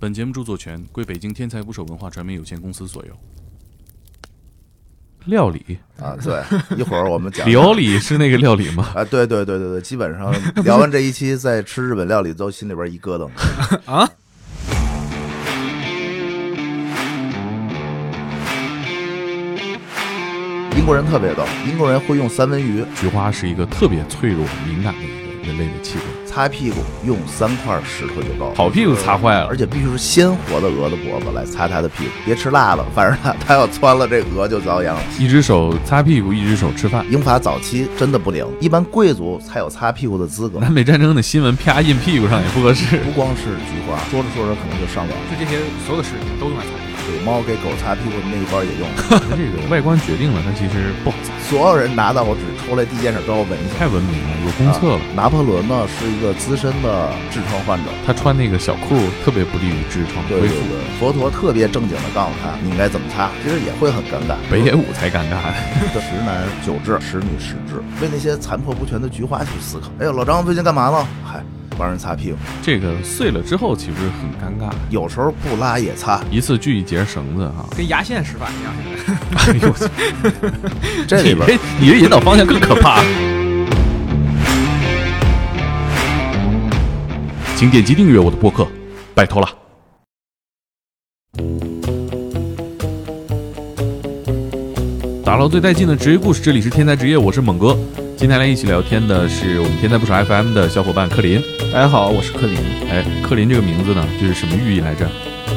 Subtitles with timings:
[0.00, 3.12] 本节目著作权归北京天才捕手文化传媒有限公司所有。
[5.26, 6.42] 料理，啊，对，
[6.76, 8.92] 一会儿我们讲 料理是那个料理吗？
[8.94, 13.30] 啊，对对对对对，基本上聊完这一期，再吃日本料理都心里边一咯噔。
[13.90, 14.06] 啊，
[20.76, 26.76] 英国人特别逗，英国人会用三文鱼菊花是一个特别脆弱、敏感的一个人类的器官，擦屁股，
[27.06, 28.54] 用三块石头就够了。
[28.56, 35.02] 好屁股擦坏了而，且必须是鲜活的鹅的脖子来擦它的屁股，别吃辣的，反正它它要窜了，这鹅就遭殃了。
[35.18, 37.04] 一只手擦屁股，一只手吃饭。
[37.10, 40.58] 英法早期真的不灵，一般贵族才有擦屁股的资格。
[40.58, 42.96] 南北战争的新闻啪印屁股上也不合适。
[42.98, 45.16] 不光是菊花，说着说着可能就上网。
[45.30, 46.93] 就这些所有的事情都用来擦屁股。
[47.06, 53.78] 给猫给狗擦屁股的那一包也用，它 这个外观决定了它其实不好擦，所有人拿到我纸出来第一件事都要闻一下。
[53.78, 54.94] 太文明了，有公厕了。
[54.96, 60.54] 啊拿破仑呢是一个资深的痔疮患者，他穿那个小裤特别不利于痔疮恢复。
[60.98, 64.34] 佛陀特别正经的告诉他你应该怎么擦，其实也会很尴尬。
[64.50, 65.54] 北野武才尴尬呢。
[66.04, 69.88] 十男九痔，十女十痔，为那些残破不全的菊花去思考。
[70.00, 71.06] 哎呦，老张最近干嘛呢？
[71.24, 71.42] 嗨，
[71.78, 76.22] 帮人擦屁股，这个碎了之后其实很尴尬，有时候不拉也擦。
[76.30, 77.66] 一次锯一节绳子哈。
[77.76, 78.72] 跟牙线使法一样，
[79.38, 83.02] 现在哎呦我去， 这里边你这你这引导方向更可怕。
[87.56, 88.66] 请点击订阅我的播客，
[89.14, 89.48] 拜托了。
[95.24, 97.74] 打捞最带劲的职业故事，这里是天才职业，我是猛哥。
[98.14, 101.42] 今天来一起聊天的是我们天才不少 FM 的小伙伴克林。
[101.72, 102.58] 大家好，我是克林，
[102.90, 105.10] 哎，克林这个名字呢，就是什么寓意来着？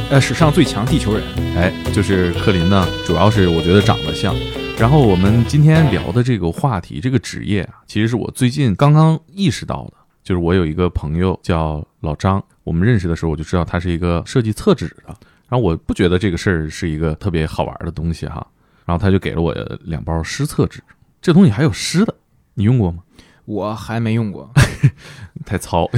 [0.10, 1.22] 呃，史上最强地球人。
[1.58, 4.34] 哎，就是克林呢，主要是我觉得长得像。
[4.80, 9.94] 然后我们今天聊的这个话题，这个职业啊，其实是我最近刚刚意识到的。
[10.24, 15.14] 就是我有一个朋友叫老张，我们认识的时候我就知道他是一个设计厕纸的。
[15.50, 18.46] 然后我不觉得这个事儿是一个特别好玩的东西哈。
[18.88, 20.82] 然后他就给了我两包湿厕纸，
[21.22, 22.16] 这东西还有湿的，
[22.54, 23.04] 你用过吗？
[23.44, 24.50] 我还没用过，
[25.46, 25.90] 太糙，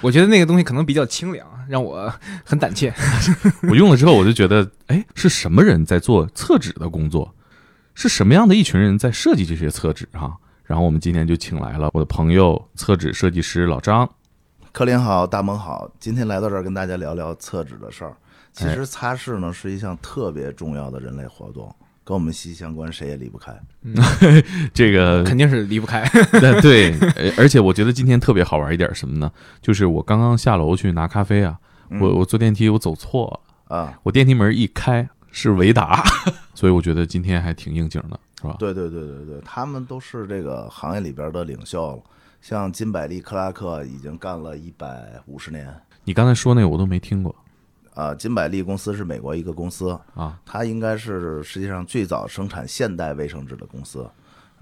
[0.00, 2.10] 我觉得那个东西可能比较清凉，让我
[2.44, 2.90] 很胆怯。
[3.68, 7.34] 我用了之后我就觉得，哎，是什么人在做厕纸的工作？
[7.94, 10.34] 是什么样的一群人在设计这些厕纸哈？
[10.64, 14.08] 然后我们今天就请来了我的朋友厕纸设计师老张。
[14.72, 18.16] 柯林好，大萌好，今天来到这儿跟大家聊聊厕纸的事儿。
[18.52, 21.74] 其实擦拭呢是一项特别重要的人类活动，
[22.10, 23.56] 跟我们息息相关，谁也离不开。
[24.74, 26.04] 这个肯定是离不开。
[26.60, 26.92] 对
[27.38, 29.30] 而且我觉得今天特别好玩一点什么呢？
[29.62, 31.56] 就是我刚刚下楼去拿咖啡啊，
[32.00, 36.02] 我我坐电梯我走错了，啊，我电梯门一开是维达，
[36.52, 38.56] 所以我觉得今天还挺应景的，是吧？
[38.58, 42.02] 对对对对对，他们都是这个行业里边的领袖了。
[42.40, 45.72] 像金百利、克拉克已经干了一百五十年。
[46.02, 47.32] 你刚才说那个我都没听过
[48.00, 54.08] 啊，金百利公司是美国一个公司，啊，它应该是世界上最早生产现代卫生纸的公司。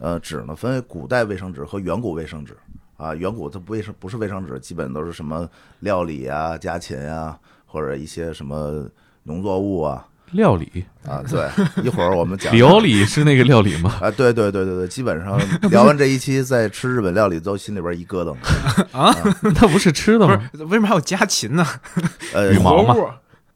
[0.00, 2.56] 呃，纸呢分为古代卫生纸和远古卫生纸
[2.97, 3.15] 啊。
[3.15, 5.48] 远古它不卫生不是卫生纸，基本都是什么
[5.81, 8.88] 料理啊、家禽啊，或者一些什么
[9.22, 11.22] 农作物啊料理，啊。
[11.28, 11.48] 对，
[11.82, 13.98] 一会儿我们讲 料理是那个料理吗？
[14.00, 15.37] 啊，对对对对对，基本上
[15.71, 18.37] 聊完这一期，再吃日本料理都心里边一咯噔
[18.97, 19.15] 啊。
[19.43, 20.50] 那不是吃的不吗？
[20.54, 21.66] 是，为什么还有家禽呢？
[22.34, 23.09] 呃，羽毛嘛活物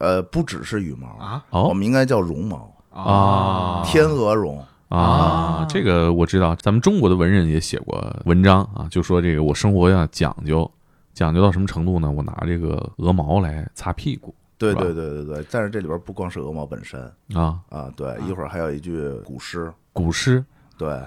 [0.03, 4.59] 呃，不只是羽毛啊，我哦们应该叫绒毛，啊，天鹅绒。
[4.59, 10.69] 啊啊，这个我知道，咱们中国的文人也写过文章啊，就说这个我生活要讲究，
[11.15, 12.11] 讲究到什么程度呢？
[12.11, 17.01] 我拿这个鹅毛来擦屁股对对对对对，但是这里边不光是鹅毛本身
[17.33, 20.45] 啊，啊，对，一会儿还有一句古诗，古诗。
[20.77, 21.01] 对，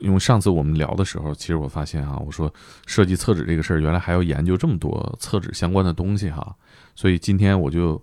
[0.00, 2.52] 因为上次我们聊的时候，其实我发现啊，我说
[2.84, 6.54] 设计厕纸这个事儿，原来还要研究这么多厕纸相关的东西哈，
[6.94, 8.00] 所以今天我就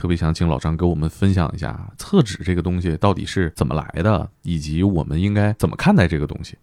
[0.00, 6.56] 特别想请老张给我们分享一下厕纸这个东西到底是怎么来的，以及我们应该怎么看待这个东西。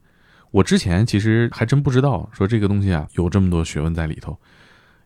[0.49, 4.35] 我之前其实还真不知道，说这个东西啊有这么多学问在里头，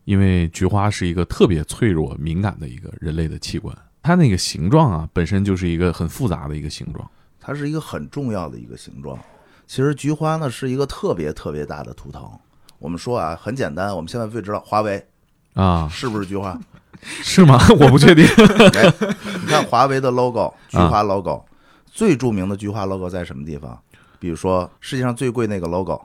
[0.06, 7.06] 因为菊花是一个特别脆弱、敏感的一个人类的器官，它那个形状啊本身就是一个很复杂的一个形状。
[7.38, 9.20] 它是一个很重要的一个形状。
[9.68, 12.32] 其实菊花呢是一个特别特别大的图腾。
[12.80, 15.06] 我们说啊，很简单，我们现在最知道华为
[15.54, 16.58] 啊，是不是菊花？
[17.24, 17.60] 是吗？
[17.80, 18.26] 我不确定。
[18.26, 18.94] 哎，
[19.42, 21.44] 你看华为的 logo，菊花 logo，、
[21.92, 23.78] 最著名的菊花 logo 在什么地方？
[24.20, 26.00] 比如说世界上最贵那个 logo，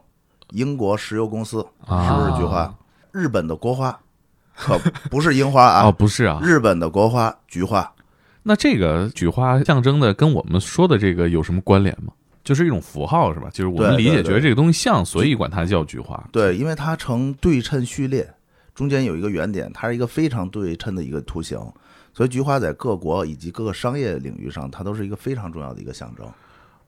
[0.50, 2.75] 英国石油公司啊是不是菊花？
[3.12, 3.98] 日本的国花
[4.54, 4.78] 可
[5.10, 7.92] 不是樱花啊， 哦，不是啊，日本的国花菊花。
[8.42, 12.12] 那这个菊花象征的跟我们说的这个有什么关联吗？
[12.44, 13.49] 就是一种符号是吧？
[13.52, 16.22] 就是我们理解觉得这个东西像，所以管它叫菊花。
[16.31, 18.32] 对，因为它呈对称序列，
[18.76, 21.58] 中间有一个圆点，它是一个非常对称的一个图形，
[22.12, 26.31] 所以菊花在各国以及各个商业领域上，它都是一个非常重要的一个象征，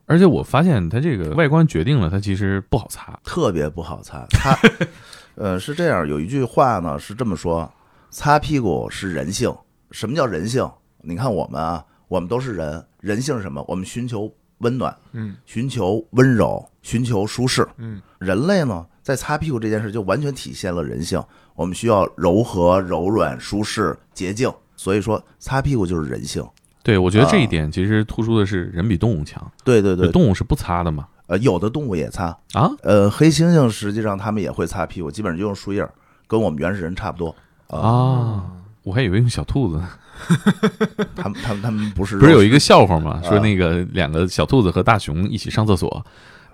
[0.04, 3.18] 而且我发现它这个外观决定了它其实不好擦。
[3.24, 4.26] 特别不好擦。
[4.30, 4.54] 它，
[5.34, 7.72] 呃，是这样，有一句话呢是这么说：
[8.10, 9.50] 擦屁股是人性。
[9.90, 10.70] 什么叫人性？
[11.02, 13.64] 你看我们啊，我们都是人，人性是什么？
[13.66, 17.66] 我们寻求温暖，嗯寻求温柔，寻求舒适。
[17.78, 21.22] 嗯，人类呢，在擦屁股这件事就完全体现了人性。
[21.58, 24.48] 我们需要柔和、柔软、舒适、洁净。
[24.76, 26.46] 所以说，擦屁股就是人性。
[26.84, 29.44] 对，我觉得这一啊点其实突出的是人比动物强。
[29.64, 31.08] 对对对，动物是不擦的嘛？
[31.26, 32.26] 呃，有的动物也擦。
[32.52, 35.92] 啊，呃，黑猩猩实际上它们也会擦屁股，基本上就用树叶儿，
[36.28, 37.34] 跟我们原始人差不多。
[37.66, 38.44] 啊，啊，
[38.84, 39.82] 我还以为用小兔子。
[41.16, 43.20] 他们他们他们不是不是有一个个笑话吗？
[43.22, 46.06] 啊说那个两个小兔子和大熊一起上厕所，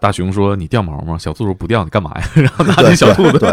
[0.04, 3.48] 大熊说：“你掉毛吗？”小兔说：“不掉，你干嘛呀？” 然后拿起小兔子对，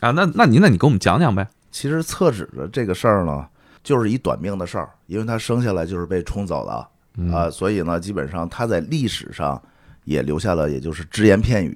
[0.00, 1.48] 啊，那那您那你给我们讲讲呗。
[1.72, 3.46] 其实厕纸的这个事儿呢，
[3.82, 6.86] 就是一短命的事儿，因为它生下来就是被冲走的啊、
[7.16, 9.58] 嗯所以呢，基本上它在历史上
[10.04, 11.74] 也留下了，也就是只言片语。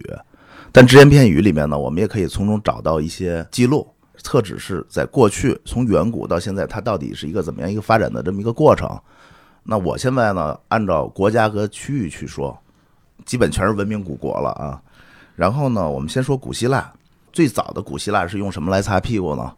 [0.72, 3.88] 但只言片语里面呢，我们也可以从中找到一些记录。
[4.18, 8.86] 厕纸是在过去从远古到现在，它到底是一个怎么样一个发展的这么一个过程？
[9.62, 12.54] 那我现在呢，按照国家和区域去说，
[13.28, 14.82] 基本全是文明古国了啊。
[15.36, 16.92] 然后呢，我们先说古希腊，
[17.32, 19.52] 最早的古希腊是用什么来擦屁股呢？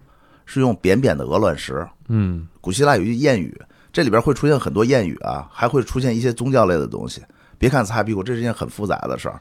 [0.45, 1.89] 是用扁扁的鹅卵石。
[2.09, 3.57] 嗯，古希腊有一句谚语，
[3.93, 7.23] 这里边会出现很多谚语啊，还会出现一些宗教类的东西。
[7.57, 9.41] 别看擦屁股，这是件很复杂的事儿。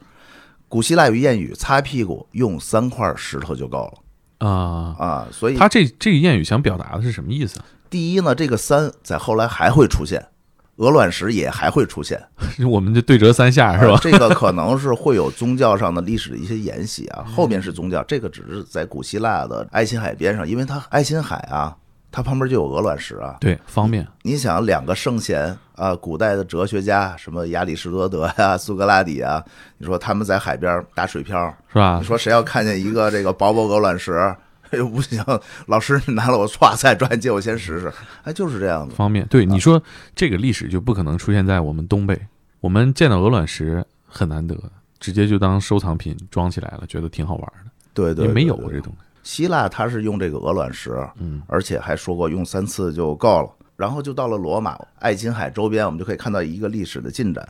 [0.68, 3.92] 古希腊有谚语，擦屁股用三块石头就够
[4.40, 5.28] 了啊，啊。
[5.32, 7.60] 所以他这这个谚语想表达的是什么意思？
[7.90, 10.24] 第一呢，这个三在后来还会出现，
[10.80, 12.22] 鹅卵石也还会出现，
[12.68, 13.94] 我们就对折三下是吧？
[13.94, 21.76] 啊这个可能是会有宗教上的历史的一些沿袭啊，后面是宗教，这个只是在古希腊的爱琴海边上，因为它爱琴海啊，
[22.12, 23.36] 它旁边就有鹅卵石啊。
[23.42, 24.08] 对，方便。
[24.24, 29.44] 你想，两个圣贤啊，古代的哲学家，什么亚里士多德呀、 苏格拉底啊，
[29.80, 32.06] 你说他们在海边打水漂，是吧你？
[32.08, 34.34] 说谁要看见一个这个薄薄鹅卵石，
[34.72, 35.24] 又不行，
[35.68, 37.94] 老师你拿了我唰再转借我先试试，
[38.24, 38.96] 哎，就是这样子。
[38.96, 39.26] 方便。
[39.28, 39.82] 对，你说
[40.16, 42.20] 这个历史就不可能出现在我们东北，
[42.60, 44.56] 我们见到鹅卵石很难得，
[45.00, 49.00] 直接就当收藏品装起来了，觉得挺好玩的，对对，也没有这东西。
[49.24, 53.50] 希腊它是用这个鹅卵石，嗯，而且还说过用三次就够了。
[53.76, 57.48] 然后就到了罗马、爱琴海周边，我们就可以看到一个历史的进展。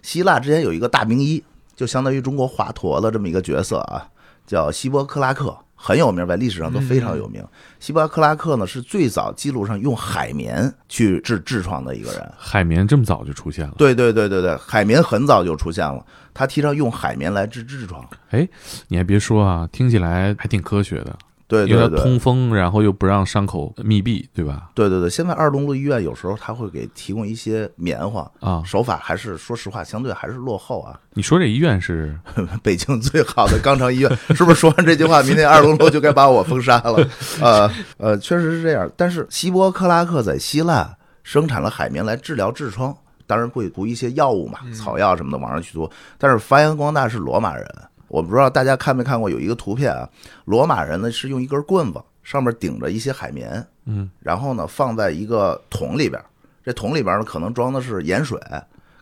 [0.00, 1.42] 希腊之前有一个大名医，
[1.74, 4.06] 就相当于中国华佗的这么一个角色啊，
[4.46, 7.44] 叫希波克拉克，很有名，在历史上都非常有名。
[7.80, 12.32] 希波克拉克呢是最早记录上用海绵去治痔疮的一个人。
[12.36, 18.04] 海绵这么早就出现了，对对对对对，海绵很早就出现了，他提倡用海绵来治痔疮。
[18.30, 18.48] 哎
[18.88, 21.16] 你还别说啊，听起来还挺科学的，
[21.52, 24.70] 对因为它对对，通风，然后又不让伤口密闭，对吧？
[24.74, 30.98] 对对对，现在二龙路医院有时候他会给提供一些棉花，啊，手法还是说实话相对还是落后啊。
[31.12, 32.18] 你说这医院是
[32.64, 37.06] 北京最好的肛肠医院，是不是说完这句话，明天二龙路就该把我封杀了？
[37.42, 38.90] 呃呃，确实是这样。
[38.96, 42.96] 但是希波克拉克在希腊生产了海绵来治疗痔疮，
[43.26, 45.90] 当然会涂一些药物嘛，草药什么的往上去涂。
[46.16, 47.66] 但是发扬光大是罗马人。
[48.12, 50.06] 我不知道大家看没看过有一个图片啊，
[50.44, 56.22] 罗马人呢是用一根棍子，上面顶着一些海绵，嗯，然后呢放在一个桶里边，
[56.62, 58.38] 这桶里边呢可能装的是盐水，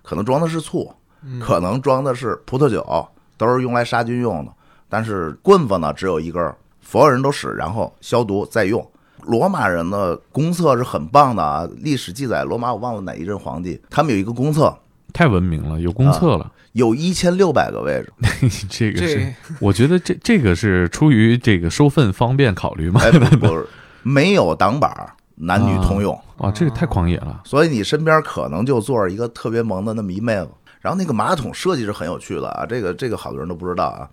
[0.04, 0.94] 可能装的是醋，
[1.40, 4.52] 可能装的是葡萄酒，都是用来杀菌用的。
[4.88, 8.88] 但是棍子呢只有一根儿，所有人都使，然后消毒再用。
[9.24, 14.72] 罗马人的公厕是很棒的啊，历史记载，罗马我忘了哪一任皇帝，他们有一个公厕，
[15.10, 16.50] 太文明了，有公厕了。
[16.72, 23.00] 有一千六百个位置， 这个是，我觉得这这个是出于这个收粪方便考虑嘛？
[23.02, 23.66] 哎，不 不是，
[24.02, 26.16] 没有挡板儿，男女通用。
[26.38, 27.40] 哇，这个太狂野了。
[27.44, 30.50] 所以你身边可能就坐着一个特别萌的那么一妹子。
[30.80, 34.08] 然后那个马桶设计是很有趣的啊，这个这个好多人都不知道啊。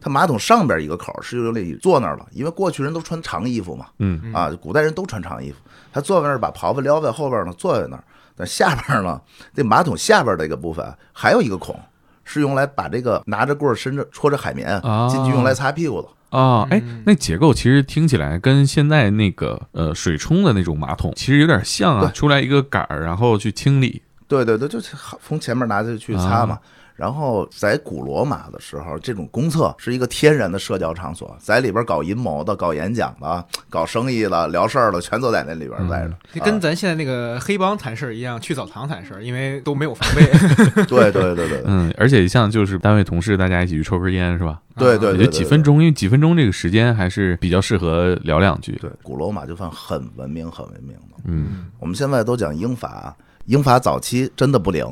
[0.00, 5.58] 它马桶上边一个口是用来坐那儿了，因为过去人都穿长衣服嘛，嗯啊，古代人都穿长衣服。
[5.92, 8.02] 他坐在那儿，把袍子撩在后边呢，坐在那儿。
[8.40, 9.20] 但下边呢，
[9.54, 11.78] 这马桶下边的一个部分还有一个孔，
[12.24, 16.08] 是用来把这个拿着棍儿伸着戳着海绵啊进去用来擦屁股的。
[16.36, 24.02] 啊，哎，那结构其实听起来跟现在那个呃水冲的那种马桶其实有点像啊，出来一个杆儿，然后去清理。
[24.26, 26.54] 对对对，就是从前面拿着去擦嘛。
[26.54, 26.60] 啊
[27.00, 36.12] 然后在古罗马的时候，这种公厕是一个天然的社交场所，在里边搞阴谋的、搞演讲的、搞生意的、聊事儿的，全都在那里边待着。
[36.30, 40.26] 就跟啊咱现在那个黑帮谈事儿一样，去澡堂谈事儿，因为都没有防备。
[40.84, 44.60] 对对对对嗯，而且像就是单位同事，大家一起去抽根烟是吧？
[44.76, 48.72] 对对对，我觉得几分钟，因为几分钟这个时间还是比较适合聊两句。
[48.72, 51.22] 对古罗马就算很文明、很文明的。
[51.24, 53.16] 嗯我们现在都讲英法，
[53.46, 54.84] 英法早期真的不灵。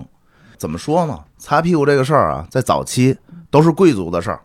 [0.59, 1.19] 怎么说呢？
[1.39, 3.17] 擦屁股这个事儿啊，在早期
[3.51, 4.41] 都是贵族的事儿，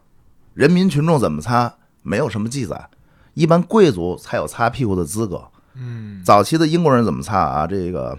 [0.54, 2.88] 人民群众怎么擦没有什么记载，
[3.34, 5.44] 一般贵族才有擦屁股的资格。
[5.76, 7.66] 嗯，早期的英国人怎么擦啊？
[7.66, 8.18] 这个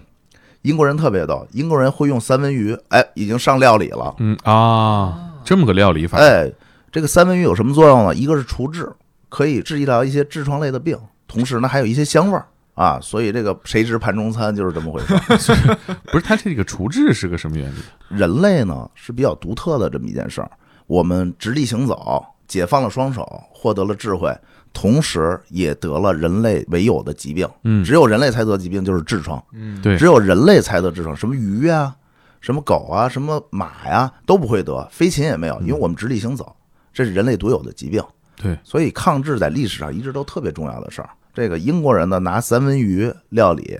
[0.63, 4.13] 英国人特别逗，英国人会用三文鱼，哎，已经上料理了。
[4.17, 6.17] 嗯啊，这么个料理法。
[6.17, 6.51] 哎，
[6.91, 8.13] 这个三文鱼有什么作用呢？
[8.13, 8.91] 一个是除痔，
[9.29, 12.99] 可以治疗一些痔疮类的病，同时呢还有一些香味儿啊。
[13.01, 15.75] 所以这个谁知盘中餐就是这么回事儿。
[16.11, 17.79] 不是，它这个除痣是个什么原理？
[18.09, 20.51] 人类呢是比较独特的这么一件事儿，
[20.85, 24.31] 我们直立行走，解放了双手，获得了智慧，
[24.71, 27.49] 同时也得了人类唯有的疾病。
[27.63, 29.43] 嗯，只有人类才得疾病，就是痔疮。
[29.53, 31.95] 嗯，对只有人类才得痔疮，什么鱼呀、
[32.41, 36.55] 什么狗啊、什么马呀都不会得，飞禽也没有，因为我们直立行走，
[36.93, 38.03] 这是人类独有的疾病。
[38.35, 41.09] 对，所以抗治在历史上一直都特别重要的事儿。
[41.35, 43.77] 这个英国人呢，拿三文鱼料理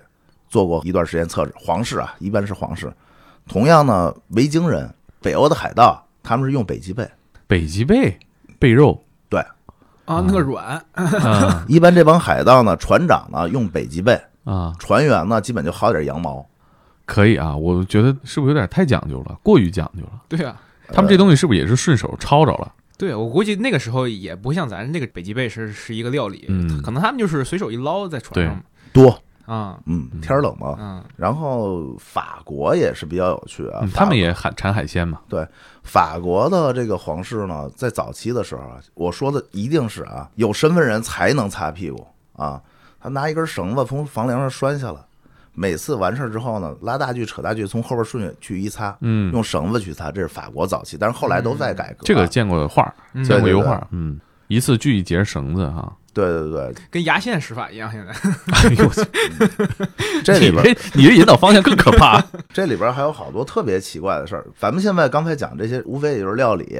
[0.50, 2.91] 做过一段时间测试，皇室啊，一般是皇室。
[3.47, 7.09] 同样呢，维京人、北欧的海盗，他们是用北极贝。
[7.47, 8.19] 北极贝
[8.59, 9.39] 贝肉对
[10.03, 16.45] 啊，那个软，啊一般这帮海盗呢，船长呢用北极贝，啊，船员呢基本就薅点羊毛。
[17.05, 17.55] 可以啊。
[17.55, 20.21] 我觉得是不是有点太讲究了，过于讲究了？
[20.27, 20.59] 对啊，
[20.91, 22.74] 他们这东西是不是也是顺手抄着了？
[22.97, 30.75] 对我估计那个时候也不像咱那个北极贝是是一个料理，嗯可能他们就是随手一捞在船上多，啊，嗯，天儿冷嘛。
[30.79, 35.19] 嗯然后法国也是比较有趣啊，嗯法他们也海产海鲜嘛。
[35.27, 35.45] 对
[35.83, 42.61] 法国的这个皇室呢，在早期的时候啊，我说的一定是啊，有身份人才能擦屁股啊。
[42.97, 44.99] 他拿一根绳子从房梁上拴下来，
[45.55, 52.03] 每次完事儿之后呢，拉大锯扯大锯，从后边顺去一擦，嗯，用绳子去擦，这是法国早期，但是后来都在改革啊。
[52.03, 52.93] 这个见过画
[53.24, 53.88] 见过油画。
[53.91, 55.91] 嗯，一次锯一节绳子哈。
[56.13, 58.13] 对对对，跟牙线使法一样，现在
[58.53, 59.03] 哎呦我去，
[60.24, 62.24] 这里边你这引导方向更可怕。
[62.53, 64.45] 这里边还有好多特别奇怪的事儿。
[64.57, 66.79] 咱们现在刚才讲这些，无非也就是料理，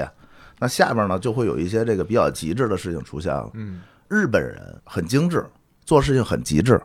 [0.60, 3.50] 那下边呢就会有一些这个比较极致的事情出现了。
[3.56, 5.46] 嗯日本人很精致，
[5.84, 6.80] 做事情很极致，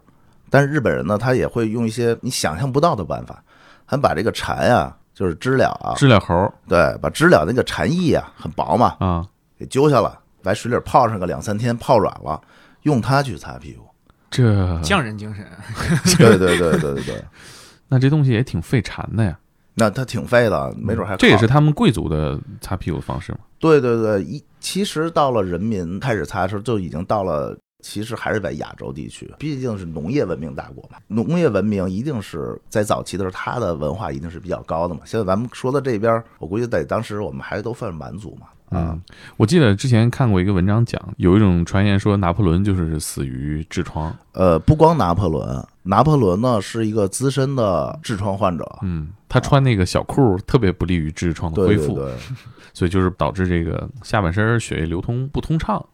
[0.50, 3.42] 但是日本人呢，他也会用一些你想象不到的办法，
[3.87, 9.26] 还把这个蝉呀，就是知了啊，知了猴儿对，把知了那个蝉翼啊，很薄嘛，啊，
[9.57, 10.11] 给揪下来，
[10.42, 12.40] 在水里泡上个两三天，泡软了，
[12.83, 13.85] 用它去擦屁股。
[14.30, 15.47] 这匠人精神，
[16.19, 17.25] 对对对对对对，
[17.88, 19.38] 那这东西也挺费蝉的呀。
[19.75, 23.38] 那它挺费的，没准还靠这也是他们贵族的擦屁股的方式嘛。
[23.59, 30.99] 对对对，一其实到了人民开始擦的时候，就已经到了，其实还是在亚洲地区，毕竟是农业文明大国嘛。
[31.08, 35.00] 农业文明一定是在早期的时候，它的文化一定是比较高的嘛。
[35.04, 38.46] 现在咱们说到这边，我估计在当时我们还都算是蛮族嘛。
[38.70, 39.02] 啊，嗯，
[39.37, 44.16] 我记得之前看过一个文章讲，有一种传言说拿破仑就是死于痔疮。
[44.32, 52.14] 呃，不光拿破仑，拿破仑呢是一个资深的痔疮患者，嗯，他穿那个小裤特别不利于痔疮的恢复，对对对，
[52.72, 55.84] 所以就是导致这个下半身血液流通不通畅，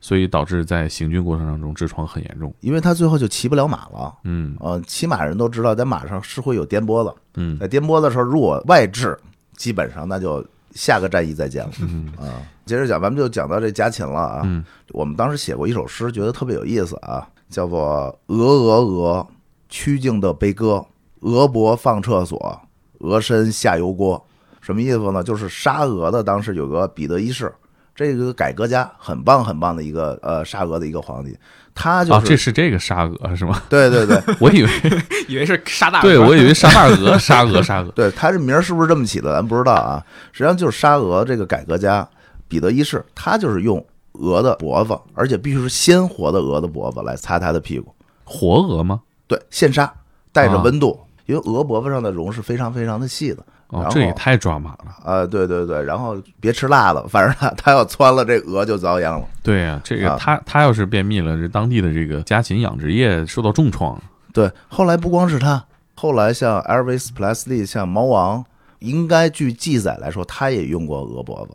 [0.00, 2.54] 所以导致在行军过程当中痔疮很严重。
[2.60, 4.14] 因为他最后就骑不了马了。
[4.24, 9.16] 嗯呃，骑马人都知道，在马上是会有颠簸的，嗯在颠簸的时候，如果外痔，
[9.56, 11.70] 基本上那就下个战役再见了。
[11.80, 14.42] 嗯啊，接着讲，咱们就讲到这家禽了啊。
[14.44, 19.26] 嗯我们当时写过一首诗，觉得特别有意思啊，叫做《鹅鹅鹅，
[19.68, 20.86] 曲径的悲歌，
[21.20, 22.60] 鹅脖放厕所，
[22.98, 24.16] 鹅身下油锅》。
[24.64, 25.22] 什么意思呢？
[25.22, 27.52] 就是杀鹅的当时有个彼得一世，
[27.96, 31.34] 这个改革家很棒很棒的一个呃沙俄的一个皇帝，
[31.74, 33.62] 他就啊，是、这是这个沙俄是吗？
[33.70, 34.70] 对对对 我以为，
[35.26, 37.90] 以为是沙大鹅，对我以为沙大俄， 沙俄，沙俄。
[37.92, 40.04] 对，他这名儿是不是这么起的，咱不知道啊。
[40.32, 42.06] 实际上就是沙俄这个改革家
[42.46, 47.94] 彼得一世，他就是用鹅的脖子，而且必须是鲜活的鹅的脖子来擦他的屁股。
[48.24, 49.00] 活鹅吗？
[49.26, 49.90] 对，现杀，
[50.32, 53.42] 带着啊温度，因为鹅脖子上的绒是非常非常的细的。
[53.70, 54.94] 然，哦这也太抓马了。
[55.04, 59.26] 啊、对对对，然后别吃辣的，反正他他要窜了，这鹅就遭殃了。
[59.42, 64.00] 对呀、这个啊他他要是便秘了，这当地的这个家禽养殖业受到重创。
[64.32, 68.44] 对，后来不光是他，后来像 Elvis Presley，像猫王，
[68.80, 71.54] 应该据记载来说，他也用过鹅脖子。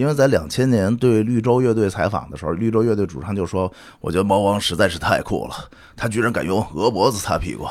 [0.00, 5.54] 因为在两千年对绿洲乐队采访的时候，绿洲乐队主唱就说：“我觉得猫王实在是太酷了，
[5.94, 7.64] 他居然敢用鹅脖子擦屁股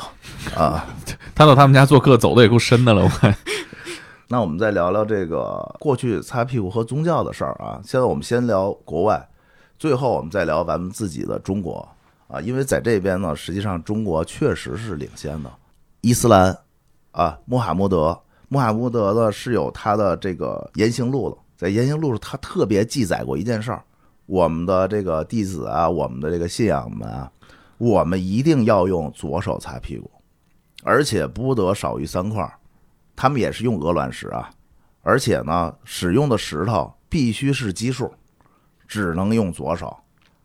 [0.54, 0.86] 啊！
[1.34, 3.34] ”他到他们家做客，走的也够深的了，我看。
[4.28, 7.80] 那我们再聊聊这个过去擦屁股和宗教的事儿啊。
[7.84, 9.28] 现在我们先聊国外，
[9.76, 11.88] 最后我们再聊咱们自己的中国
[12.28, 15.50] 啊，因为在这边呢，实际上中国确实是领先的。
[16.02, 16.56] 伊斯兰
[17.10, 18.16] 啊，穆罕默德，
[18.48, 23.84] 穆罕默德呢是有他的这个言行录的，在言行录上他特别记载过一件事儿：
[24.24, 27.30] 我们的这个弟子啊，我们的这个信仰们啊，
[27.76, 30.10] 我们一定要用左手擦屁股，
[30.84, 32.54] 而且不得少于三块儿。
[33.14, 34.48] 他们也是用鹅卵石啊，
[35.02, 38.10] 而且呢，使用的石头必须是奇数，
[38.88, 39.94] 只能用左手，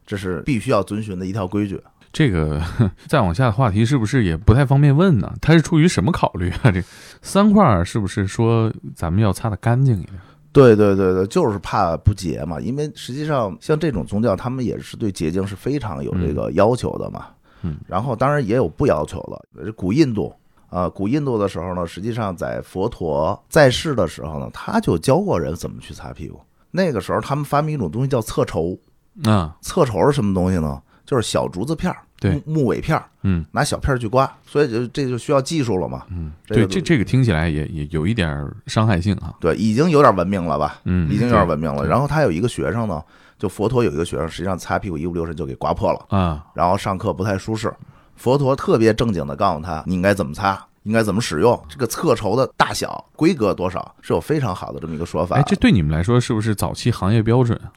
[0.06, 1.82] 这是必须要遵循的一条规矩。
[2.12, 2.62] 这个
[3.08, 5.34] 再往下的话题是不是也不太方便问呢？
[5.40, 6.72] 他是出于什么考虑啊？
[6.74, 6.84] 这
[7.22, 10.20] 三块儿是不是说咱们要擦得干净一点？
[10.56, 12.60] 对对对对，就是怕不洁嘛。
[12.60, 17.28] 因为实际上像这种宗教，他们也是对洁净是非常有这个要求的嘛。
[17.62, 19.20] 嗯，然后当然也有不要求
[19.54, 20.34] 的，古印度。
[20.68, 26.40] 啊，古印度的时候呢，实际上在佛陀在世的时候呢，他就教过人怎么去擦屁股。
[26.72, 28.78] 那个时候他们发明一种东西叫侧筹，
[29.24, 30.82] 啊，侧筹是什么东西呢？
[31.06, 36.04] 就是小竹子片儿，对木木尾片儿，嗯拿小片儿去刮，所以就这就需要技术了嘛。
[36.10, 39.34] 嗯，这个对，这这个听起来也也有一点儿伤害性啊。
[39.40, 40.80] 对，已经有点文明了吧？
[40.86, 41.86] 嗯，已经有点文明了。
[41.86, 43.04] 然后他有一个学生呢，
[43.38, 47.74] 就佛陀有一个学生，实际上擦屁股一不留神就给刮破了，啊，然后上课不太舒适。
[48.16, 55.44] 佛陀特别正经的告诉他，你应该怎么擦，应该怎么使用，这个侧筹的大小、规格多少是有非常好的这么一个说法哎，。
[55.46, 57.70] 这对你们来说是不是早期行业标准啊？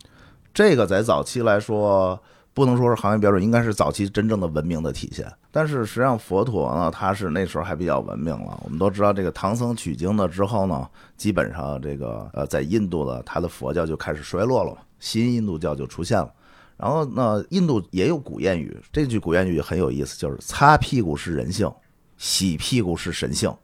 [0.55, 2.21] 这个在早期来说，
[2.59, 5.33] 不能说是行业标准，应该是早期真正的文明的体现。
[5.53, 8.61] 但是实际上，佛陀呢，他是那时候还比较文明了。
[8.65, 10.85] 我们都知道，这个唐僧取经了之后呢，
[11.17, 16.29] 基本上这个呃，在印度的他的佛教就开始衰落了嘛，新印度教就出现了。
[16.77, 21.73] 然后呢，印度也有古谚语，这句古谚语很有意思，就是“擦屁股是人性，
[22.17, 23.55] 洗屁股是神性”。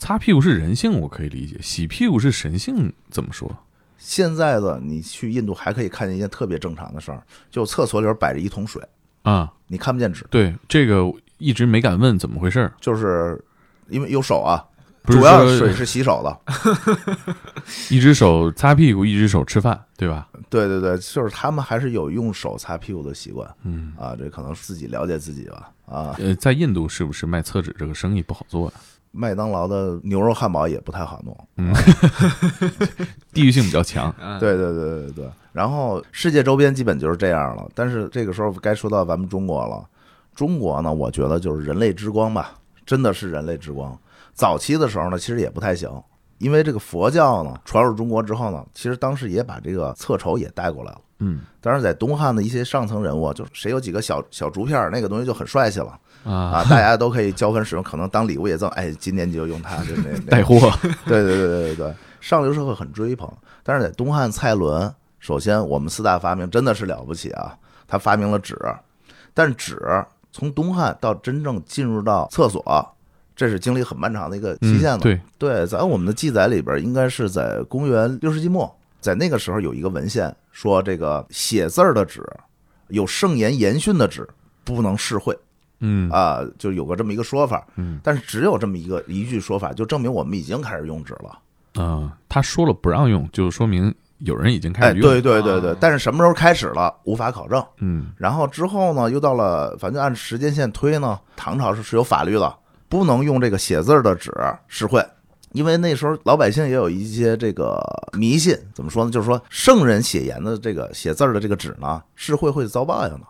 [0.00, 3.54] 擦屁股是人性，我可以理解；洗屁股是神性，怎么说？
[4.00, 8.82] 现在的你去印度还可以看见一件特别正常的事儿，就厕所里边摆着一桶水，
[9.22, 11.04] 啊，你看不见纸，对，这个
[11.36, 12.72] 一直没敢问怎么回事儿。
[12.80, 13.38] 就是
[13.88, 14.64] 因为有手啊，
[15.04, 16.40] 主要水是洗手的。
[17.90, 20.28] 一只手擦屁股，一只手吃饭，对吧？
[20.48, 26.16] 对对对，就是他们还是有用手擦屁股的习惯嗯，啊，这可能自己了解自己吧啊。
[26.18, 28.72] 呃，在印度是不是卖厕纸这个生意不好做呀、
[29.12, 31.72] 麦当劳的牛肉汉堡也不太好弄，嗯，
[33.32, 34.14] 地域性比较强。
[34.20, 35.30] 嗯，对对对对对。
[35.52, 39.84] 然后世界周边基本就是这样了，但是这个时候该说到咱们中国了。
[40.34, 42.54] 中国呢，我觉得就是人类之光吧，
[42.86, 43.98] 真的是人类之光。
[44.32, 45.90] 早期的时候呢，其实也不太行，
[46.38, 51.00] 因为这个佛教呢传入中国之后呢，其实当时也把这个侧筹也带过来了。
[51.22, 58.68] 嗯当然，在东汉的一些上层人物，就是谁有几个小小竹片儿，那个东西就很帅气了啊，啊，大家都可以交换使用，可能当礼物也赠。
[58.70, 60.58] 哎，今年你就用它，就那 那带货。
[61.06, 63.30] 对对对对对对，上流社会很追捧。
[63.62, 67.56] 但是在东汉蔡伦，首先我们四大发明真的是了不起啊，
[67.86, 68.58] 他发明了纸，
[69.32, 69.78] 但是纸
[70.32, 72.94] 从东汉到真正进入到厕所，
[73.34, 74.98] 这是经历很漫长的一个期限了。
[74.98, 82.22] 嗯对，对，在我们的记载里边，应该是在公元六世纪末，在那个时候有一个文献说，这个写字儿的纸，
[82.88, 84.28] 有圣言言训的纸
[84.62, 85.36] 不能试绘
[85.80, 87.66] 嗯啊，就有个这么一个说法。
[87.76, 91.38] 嗯但是只有这么一个一句说法，就证明我们已经开始用纸了。
[91.82, 95.08] 啊，他说了不让用，就说明有人已经开哎，始用。
[95.08, 97.64] 对对对对啊，但是什么时候开始了，无法考证。
[97.78, 102.56] 嗯然后之后呢，又到了，反正按时间线推呢，唐朝是是有法律了，
[102.88, 104.32] 不能用这个写字儿的纸
[104.66, 105.00] 试绘，
[105.52, 107.80] 因为那时候老百姓也有一些这个
[108.12, 109.10] 迷信，怎么说呢？
[109.10, 113.20] 就是说圣人写言的这个写字儿的这个纸呢，是会会遭报应的，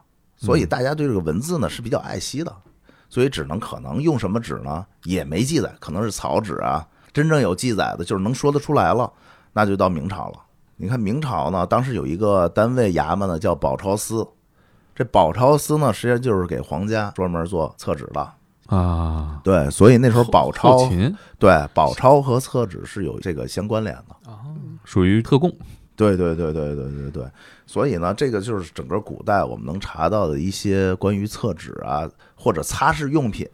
[0.40, 2.50] 所以大家对这个文字呢是比较爱惜的，
[3.10, 6.86] 所以只能可能用什么纸呢，也没记载，可能是草纸啊。
[7.12, 9.12] 真正有记载的，就是能说得出来了，
[9.52, 10.38] 那就到明朝了。
[10.76, 14.26] 你看明朝呢，当时有一个单位衙门呢叫宝钞司，
[14.94, 18.32] 这宝钞司呢，实际上就是给皇家专门做厕纸的。
[18.68, 20.90] 啊，对，所以那时候宝后钞
[21.38, 24.30] 对宝钞和厕纸是有这个相关联的。
[24.30, 24.40] 啊，
[24.84, 25.52] 属于特供。
[26.00, 27.24] 对对对对对对对，
[27.66, 33.46] 所以呢，这个就是整个古代我们能查到的一些关于厕纸啊，或者擦拭用品，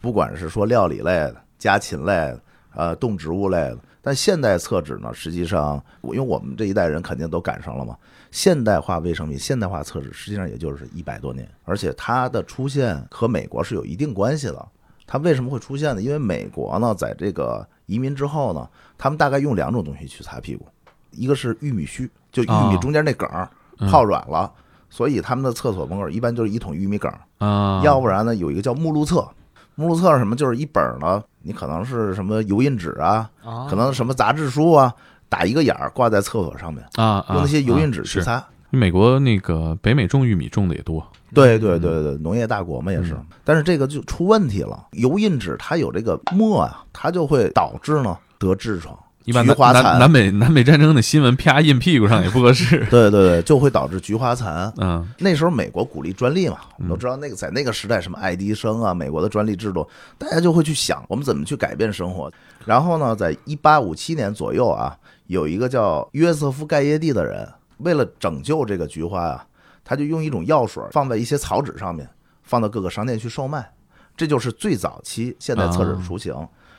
[0.00, 2.40] 不管是说料理类的、家禽类的、
[2.76, 3.78] 呃动植物类的。
[4.00, 7.98] 但现代厕纸呢，实际上，因为我们这一代人肯定都赶上了嘛，
[8.30, 14.68] 现代化卫生品、现代化厕纸实际上也就是一百多年，而且它的出现和美国是有一定关系的。
[15.08, 16.00] 它为什么会出现呢？
[16.00, 20.64] 因为美国呢，在这个移民之后呢，他们大概用两种东西去擦屁股，
[21.12, 24.50] 一个是玉米须，就玉米哦中间那梗儿嗯泡软了，
[24.88, 29.26] 所以他们的厕所门口一般就是一桶玉米梗儿，啊，要不然呢有一个叫目录册，
[29.74, 30.36] 目录册是什么？
[30.36, 34.92] 就是一本儿呢你可能是什么油印纸啊，啊可能什么杂志书啊，
[35.28, 38.44] 打一个眼儿挂在厕所上面，啊，啊用那些油印纸去擦。
[38.72, 48.96] 美国那个北美种玉米种的也多，对对对对，农业大国嘛也是嗯，但是这个就出问题了，油印纸它有这个墨啊，它就会导致呢得痔疮、
[49.30, 52.84] 一般菊花南南南，北南北战争的新闻啪印屁股上也不合适。
[52.90, 54.72] 对对对，就会导致菊花残。
[54.78, 59.88] 嗯那时候美国鼓励专利嘛，我们都知道那个在那个时代，什么爱迪生啊，美国的专利制度，
[60.18, 62.30] 大家就会去想我们怎么去改变生活。
[62.64, 64.96] 然后呢，在一八五七年左右啊，
[65.28, 69.46] 有一个叫约瑟夫盖耶蒂的人，为了拯救这个菊花啊，
[69.84, 72.08] 他就用一种药水放在一些草纸上面，
[72.42, 73.70] 放到各个商店去售卖。
[74.16, 76.34] 这就是最早期现代厕纸的雏形。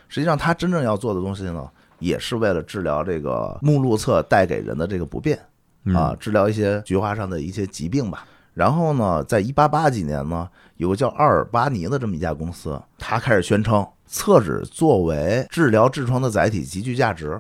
[0.07, 1.65] 实际上，他真正要做的东西呢，
[2.01, 5.39] 也是为了治疗这个目录册带给人的这个不便。
[5.85, 8.25] 嗯啊，治疗一些菊花上的一些疾病吧。
[8.53, 17.39] 然后呢，在一八八几年呢，有个叫阿尔巴尼的这么一家公司，他开始宣称厕纸作为治疗痔疮的载体极具价值。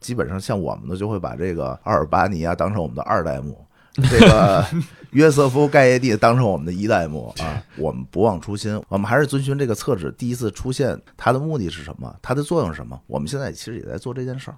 [0.00, 3.62] 基本上像我们呢，就会把这个阿尔巴尼啊当成我们的二代目，
[3.94, 4.64] 这个
[5.10, 7.62] 约瑟夫盖耶蒂当成我们的一代目 啊。
[7.76, 13.00] 我们不忘初心，我们还是遵循这个厕纸第一次出现它的目的是什么，它的作用是什么。
[13.06, 14.56] 我们现在其实也在做这件事儿。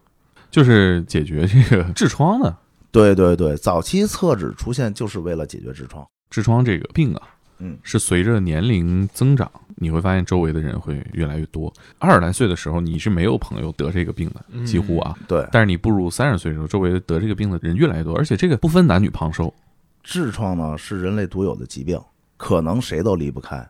[0.50, 2.56] 就是解决这个痔疮的
[2.92, 6.06] 对对对，早期厕纸出现就是为了解决痔疮。
[6.30, 7.22] 痔疮这个病啊，
[7.58, 11.72] 嗯是随着年龄增长，你会发现周围的人会越来越多。
[11.98, 15.16] 二十来岁的时候，你是没有朋友得这个病的，嗯几乎啊。
[15.28, 19.52] 对，但是你步入三十岁的时候，周围得这个病的人越来越多，而且这个不分男女胖瘦。
[20.04, 21.98] 痔疮呢是人类独有的疾病，
[22.36, 23.66] 可能谁都离不开。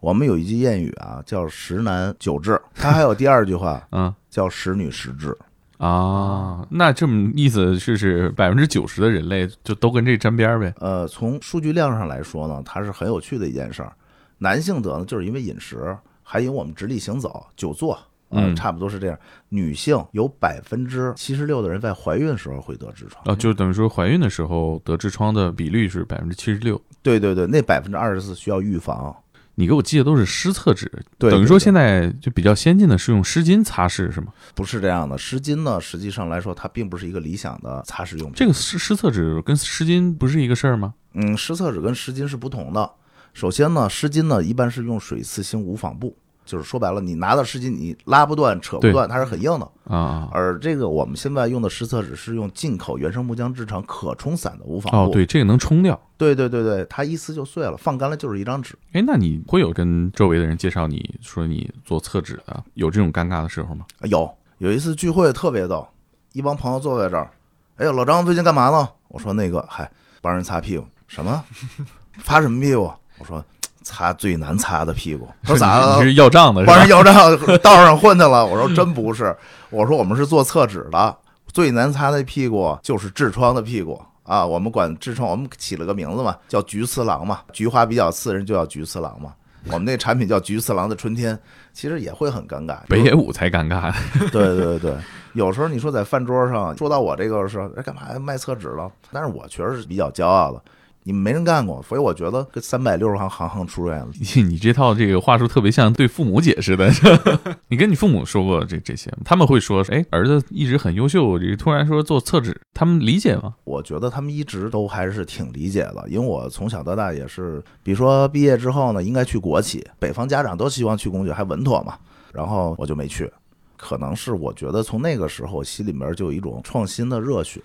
[0.00, 5.36] 我们有一句谚语啊，叫“十男九痔”，它还有第二句话嗯叫“十女十痔
[5.80, 10.74] 啊，那这么意思就是百分之九十的人类就都跟这沾边儿呗？”。
[10.78, 13.90] 呃，从数据量上来说呢，它是很有趣的一件事儿。
[14.36, 17.94] 男性得呢，就是因为饮食，还有我们直立行走、久坐，
[18.28, 19.18] 呃，嗯差不多是这样。
[19.48, 23.24] 女性有百分之七十六的人在怀孕的时候会得痔疮。
[23.24, 26.78] 哦，就等于说怀孕的时候得痔疮的比率是百分之七十六。
[27.02, 29.16] 对对对，那百分之二十四需要预防。
[29.56, 34.28] 你给我寄的都是湿厕纸，等于说现在就比较先进的是用湿巾擦拭是吗？
[34.54, 38.34] 不是这样的，湿巾呢，实际上来说，它并不是一个理想的擦拭用品。
[38.34, 40.94] 这个湿湿厕纸跟湿巾不是一个事儿吗？
[41.12, 42.90] 嗯，湿厕纸跟湿巾是不同的。
[43.34, 46.16] 首先呢，湿巾呢一般是用水刺型无纺布，
[46.50, 49.70] 就是说白了，你拿到湿巾，你拉不断、扯不断，它是很硬的。
[49.84, 55.10] 啊，而这个我们现在用的湿厕纸是用进口原生木浆制成可冲散的无纺布。
[55.10, 55.98] 哦，对，这个能冲掉。
[56.16, 58.74] 对对对对它一撕就碎了，放干了就是一张纸。
[58.92, 63.86] 哎，那你会有跟周围的人介绍你说你做厕纸的，有这种尴尬的时候吗？
[64.02, 65.86] 有有一次聚会特别逗，
[66.32, 67.30] 一帮朋友坐在这儿，
[67.76, 68.88] 哎呀，老张最近干嘛呢？
[69.08, 70.84] 我说那个，嗨，帮人擦屁股。
[71.06, 71.44] 什么？
[72.22, 72.92] 擦什么屁股？
[73.18, 73.44] 我说
[73.82, 75.28] 擦最难擦的屁股。
[75.44, 75.96] 说咋了？
[75.98, 76.86] 你是要账的是吧？
[76.86, 77.14] 要账
[77.58, 78.44] 道上混去了。
[78.44, 79.36] 我说真不是，
[79.70, 81.16] 我说我们是做厕纸的，
[81.52, 84.44] 最难擦的屁股就是痔疮的屁股啊。
[84.44, 89.32] 我们管痔疮，我们起了个名字嘛，叫菊次郎嘛，菊花比较刺人就叫菊次郎嘛。
[89.66, 91.38] 我们那产品叫菊次郎的春天，
[91.74, 92.78] 其实也会很尴尬。
[92.88, 93.92] 北野武才尴尬。
[94.32, 94.94] 对对对，
[95.34, 98.90] 有时候你说在饭桌上说到我这个是哎干嘛卖厕纸了？
[99.12, 100.62] 但是我确实是比较骄傲的，
[101.02, 104.06] 你们没人干过，所以我觉得跟三百六十行行行出状元。
[104.48, 106.90] 你这套这个话术特别像对父母解释的。
[107.68, 109.18] 你跟你父母说过这这些吗？
[109.24, 113.54] 他们会说，哎，儿子一直很优秀，这突然说做厕纸，他们理解吗？
[113.64, 121.94] 我觉得他们一直都还是挺理解的，因为我从小到大也是，比如说毕业之后呢，应该去国企，北方家长都希望去工作，还稳妥嘛，
[122.32, 123.30] 然后我就没去，
[123.76, 127.60] 可能是我觉得从那个时候心里面就有一种创新的热血，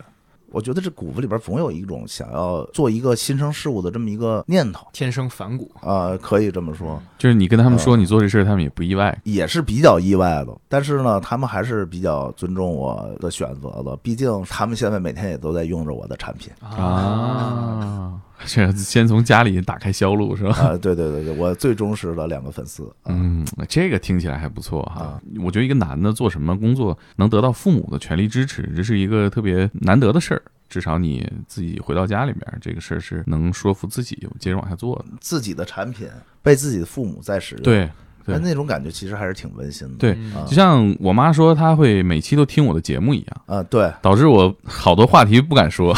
[0.56, 9.20] 我觉得这骨子里边总有一种想要做一个新生事物的这么一个念头天生反骨，啊、可以这么说，就是你跟他们说你做这事儿，他们也不意外。
[9.26, 16.50] 也是比较意外的，但是呢，他们还是比较尊重我的选择的，毕竟他们现在每天也都在用着我的产品。
[16.62, 20.56] 啊， 这先从家里打开销路是吧？
[20.56, 22.84] 啊，对对对对，我最忠实的两个粉丝。
[23.04, 25.21] 啊嗯，这个听起来还不错哈啊。
[25.43, 30.41] 我觉得一个男的做什么工作能得到父母的全力支持，这是一个特别难得的事儿。
[30.67, 35.06] 至少你自己回到家里面，这个事儿是能说服自己接着往下做的。
[35.21, 36.10] 自己的产品
[36.41, 37.89] 被自己的父母在使用，，对，
[38.26, 39.94] 对哎那种感觉其实还是挺温馨的。
[40.00, 45.94] 对就像我妈说，她会每期都听我的节目一样，啊，对导致我好多话题不敢说。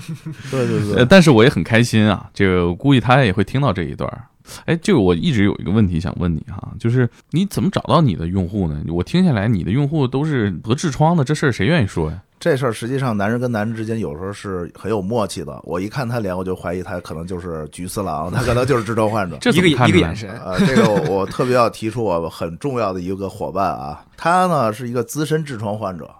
[0.50, 2.28] 对对呃，对， 但是我也很开心啊。
[2.34, 4.24] 这个我估计她也会听到这一段儿。
[4.64, 8.82] 哎，这个我一直有一个问题想问你哈，就是你怎么找到你的用户呢？
[8.88, 12.20] 我听下来，你的用户都是得痔疮的，这事儿谁愿意说呀？
[12.40, 15.60] 这事儿实际上男人跟男人之间有时候是很有默契的。
[15.62, 19.36] 我一看他脸，我就怀疑他可能就是菊次郎，他可能就是痔疮患者。
[19.52, 26.10] 一个一个眼神，呃，这个我我特别要提出我很重要的一个伙伴啊，他呢是一个资深痔疮患者，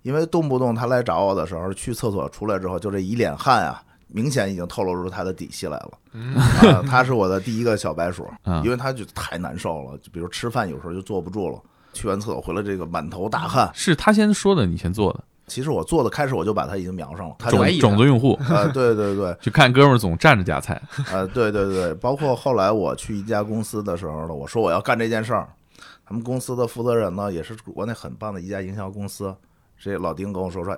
[0.00, 5.90] 因为动不动他来找我的时候，去厕所出来之后，就这一脸汗啊，明显已经透露出他的底细来了。
[6.34, 11.60] 啊，他是我的第一个小白鼠，啊因为他就太难受了，就比如吃饭有时候就坐不住了，
[11.92, 13.70] 去完厕所回来这个满头大汗。
[13.74, 20.80] 是他先说的，你先做的，其实我做的开始我就把它已经瞄上了，种种子用户，啊，对对对， 就看哥们儿总站着夹菜，
[21.12, 25.48] 呃，对对对，包括后来我去一家公司的时候呢，我说我要干这件事儿，
[26.04, 29.34] 他们公司的负责人呢也是国内很棒的一家营销公司，
[29.78, 30.76] 这老丁跟我说说，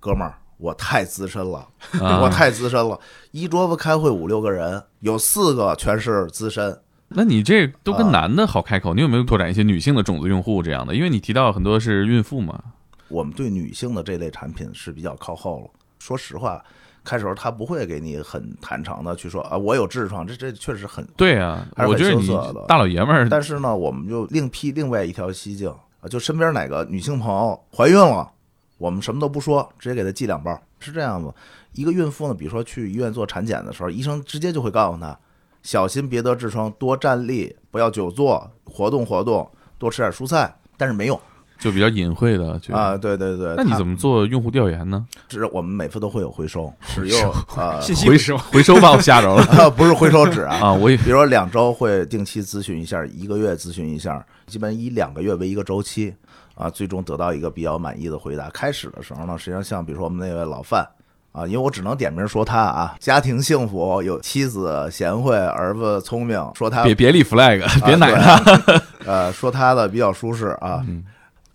[0.00, 1.66] 哥们儿，我太资深了，
[2.00, 2.98] 啊我太资深了，
[3.30, 10.96] 一桌子开会五六个人，有四个全是资深，那你这都跟啊男的好开口，你有没有拓展一些女性的种子用户这样的？
[10.96, 12.60] 因为你提到很多是孕妇嘛，
[13.08, 15.70] 我们对女性的这类产品是比较靠后了。
[15.98, 16.64] 说实话，
[17.04, 25.68] 开始他不会给你很坦诚的去说啊，我有痔疮，这这确实很对啊，还是很我觉得你羞涩的大老爷们儿，但是呢，我们就另辟另外一条蹊径
[26.00, 28.30] 啊，就身边哪个女性朋友怀孕了，
[28.76, 30.56] 我们什么都不说，直接给她寄两包。
[30.78, 31.34] 是这样子，
[31.72, 35.18] 一个孕妇呢，比如说去医院做产检的时候，医生直接就会告诉她，
[35.62, 40.54] 小心别得痔疮，多站立，不要久坐，活动活动，多吃点蔬菜。
[40.76, 41.20] 但是没用
[41.58, 43.54] 就比较隐晦的就啊，对对对。
[43.56, 45.04] 那你怎么做用户调研呢？
[45.28, 50.72] 是我们每次都会有回收，使用啊回信息不收， 回收把我吓着了啊 不是回收纸啊，啊！
[50.72, 56.14] 我以比如说两周会定期咨询一下，一个月咨询一下，基本以两个月为一个周期
[56.54, 58.48] 啊，最终得到一个比较满意的回答。
[58.50, 60.88] 开始的时候呢，实际上像比如说我们那位老范
[61.32, 68.56] 啊，因为我只能点名说他啊，家庭幸福，有妻子贤惠，儿子聪明，说他别别立 flag，别奶啊他。
[68.58, 70.84] 对呃，说他的比较舒适啊。
[70.86, 71.04] 嗯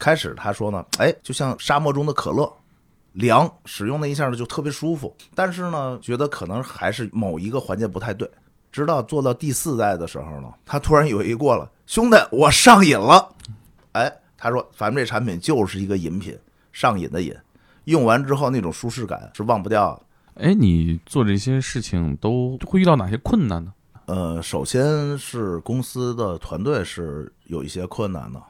[0.03, 2.51] 开始他说呢，哎，就像沙漠中的可乐，
[3.13, 5.15] 凉，使用那一下呢就特别舒服。
[5.33, 8.29] 但是呢，觉得可能还是某一个环节不太对。
[8.69, 13.33] 直到做到第四代的时候呢，他突然有一过了，兄弟，我上瘾了。
[13.93, 16.37] 哎，他说咱们这产品就是一个饮品，
[16.73, 17.33] 上瘾的瘾，
[17.85, 20.43] 用完之后那种舒适感是忘不掉的。
[20.43, 23.71] 哎，你做这些事情都会遇到哪些困难呢？
[24.07, 28.41] 呃，首先是公司的团队是有一些困难的。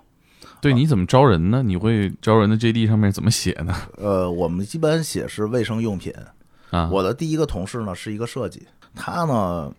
[0.63, 1.61] 对，你怎么招人呢？
[1.61, 3.75] 你会招人的 JD 上面怎么写呢？
[3.97, 6.13] 呃，我们一般写是卫生用品。
[6.69, 9.69] 啊，我的第一个同事呢是一个设计，他呢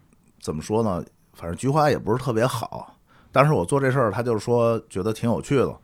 [0.42, 1.02] 怎么说呢？
[1.32, 2.94] 反正菊花也不是特别好。
[3.32, 5.74] 但是我做这事儿，他就是说觉得挺有趣的。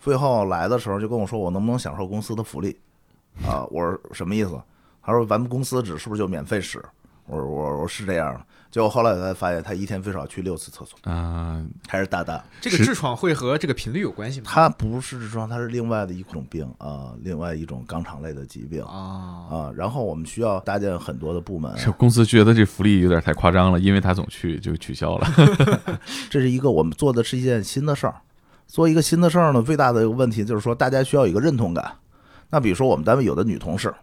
[0.00, 2.74] 最后来的时候就跟我说，我能不能享受公司的福利？
[3.46, 4.58] 啊，我说什么意思？
[5.02, 6.82] 他说咱们公司纸是不是就免费使？
[7.26, 8.40] 我说我我说是这样的。
[8.76, 12.44] 结果后来才发现，他一天最少去六次厕所，啊，还是大大。
[12.60, 14.46] 这个痔疮会和这个频率有关系吗？
[14.50, 19.72] 它不是痔疮，它是另外的一种病啊，另外一种肛肠类的疾病啊，啊。
[19.74, 25.26] 然后我们需要搭建很多的部门，这公司觉得这福利有点太夸张了，因为他总去就取消了。
[26.28, 28.16] 这是一个我们做的是一件新的事儿。
[28.66, 31.92] 做一个新的事儿呢，最大的一个问题就是说，大家需要有一个认同感。
[32.50, 33.94] 那比如说，我们单位有的女同事，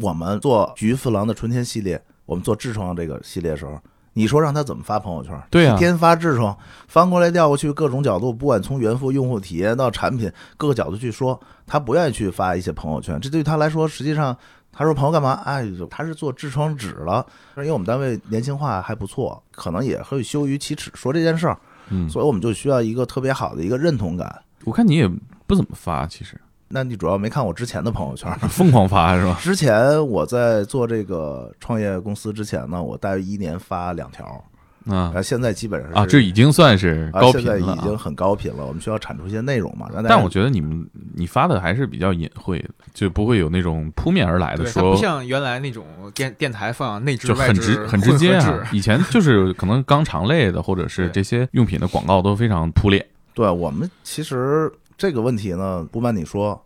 [0.00, 3.78] 我们做菊次郎的春天系列，我们做痔疮这个系列的时候，
[4.12, 5.40] 你说让他怎么发朋友圈？
[5.50, 6.56] 对啊一天发痔疮，
[6.88, 13.20] 翻过来调过去，各种角度，不管从原副用户体验到产品各个角度去说，他不愿意去发一些朋友圈。
[13.20, 14.36] 这对他来说，实际上
[14.72, 15.32] 他说朋友干嘛？
[15.44, 21.58] 哎，他是做痔疮纸了，因为我们单位年轻化还不错，可能也会羞于启齿说这件事儿。
[21.90, 24.42] 嗯，所以我们就需要一个特别好的一个认同感。
[24.64, 25.06] 我看你也
[25.46, 28.32] 不怎么发，其实那你主要没看我之前的朋友圈。
[28.48, 29.38] 疯狂发是吧？
[29.40, 34.24] 之前我在做这个创业公司之前呢，我大约一年发两条，
[34.86, 37.56] 啊然后现在基本上是啊，这已经算是啊高频了啊。
[37.58, 38.66] 现在已经很高频了。
[38.66, 48.68] 我们需要产出一些内容嘛，但我觉得你们你发的还是比较隐晦的，就不会有那种扑面而来的说不，像原来那种电电台放内置就很直很直接啊。
[48.72, 53.04] 以前就是可能肛肠类的或者是这些用品的广告都非常铺脸。
[53.32, 56.60] 对我们其实这个问题呢，不瞒你说，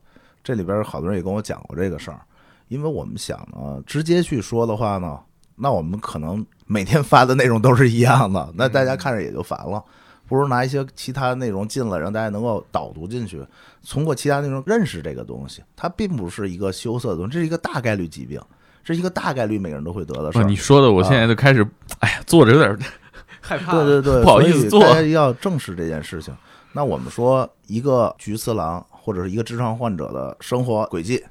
[0.45, 2.21] 这里边好多人也跟我讲过这个事儿，
[2.69, 5.19] 因为我们想呢，直接去说的话呢，
[5.57, 9.83] 那我们可能每天发的内容都是一样的，那大家看着也就烦了。
[10.27, 13.43] 不如拿一些其他内容进来，让大家能够导读进去，
[13.89, 15.63] 通过其他内容认识这个东西。
[15.75, 18.39] 它并不是一个羞涩的东西，这是一个大概率疾病，
[18.85, 20.47] 这是一个大概率每个人都会得的事哇，儿。
[20.47, 21.67] 你说的我现在就开始，
[22.01, 22.79] 哎呀，坐着有点
[23.41, 26.37] 害怕，对对对，不好意思做大家要正视这件事情。
[26.79, 31.25] 那我们说，一个菊次郎或者是一个痔疮患者的生活轨迹，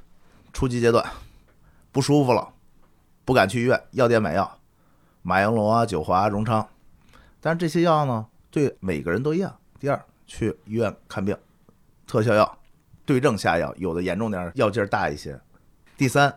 [0.51, 1.01] 初级阶段
[1.89, 2.53] 不舒服了，
[3.23, 4.60] 不敢去医院，药店买药，
[5.21, 6.67] 马应龙啊、九华、荣昌，
[7.39, 9.57] 但是这些药呢，对每个人都一样。
[9.79, 11.33] 第二，去医院看病，
[12.05, 12.57] 特效药
[13.05, 15.39] 对症下药，有的严重点，药劲儿大一些。
[15.95, 16.36] 第三，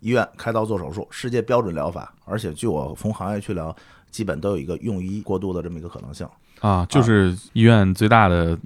[0.00, 3.74] 医院开刀做手术，世界标准疗法，而且据我从行业去聊，
[4.10, 6.28] 基本都有一个用医过度的这么一个可能性。
[6.62, 8.58] 啊，就是医院最大的，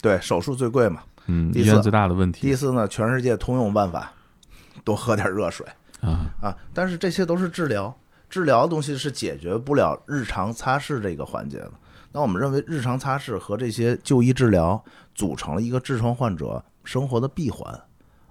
[0.00, 1.02] 对，手术最贵嘛。
[1.26, 4.12] 嗯，医院最大的问题第四呢，全世界通用办法，
[4.82, 5.66] 多喝点热水
[6.00, 6.56] 啊，啊。
[6.72, 7.94] 但是这些都是治疗，
[8.28, 11.70] 治疗的东西是解决不了日常擦拭这个环节的。
[12.12, 14.82] 那我们认为，日常擦拭和这些就医治疗
[15.14, 17.80] 组成了一个痔疮患者生活的闭环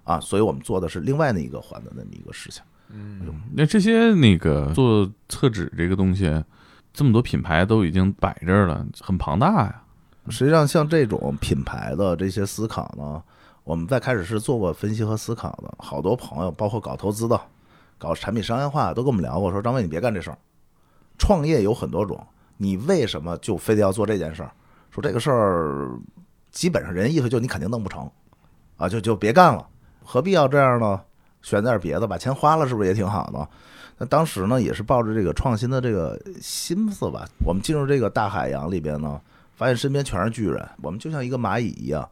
[0.04, 2.62] 啊，所以我们做的是另外的一个环的那么一个事情。
[2.92, 3.22] 嗯
[3.54, 6.44] 那这些那个做厕纸这个东西，
[7.00, 9.84] 这么多品牌都已经摆这儿了，很庞大呀。
[10.28, 13.24] 实际上，像这种品牌的这些思考呢，
[13.64, 15.74] 我们在开始是做过分析和思考的。
[15.78, 17.40] 好多朋友，包括搞投资的、
[17.98, 20.38] 搞产品商业化，都跟我们聊过，说张伟，你别干这事儿。
[21.18, 22.22] 创业有很多种，
[22.58, 24.52] 你为什么就非得要做这件事儿？
[24.92, 25.98] 说这个事儿，
[26.52, 28.12] 基本上人意思就你肯定弄不成，
[28.76, 29.66] 啊，就就别干了，
[30.04, 31.00] 何必要这样呢？
[31.42, 33.48] 选点别的，把钱花了，是不是也挺好的？
[34.00, 39.22] 那当时呢，也是抱着这个创新的这个心思吧，我们进入这个大海洋里边呢。
[39.56, 42.10] 发现身边全是巨人，我们就像一个蚂蚁一样。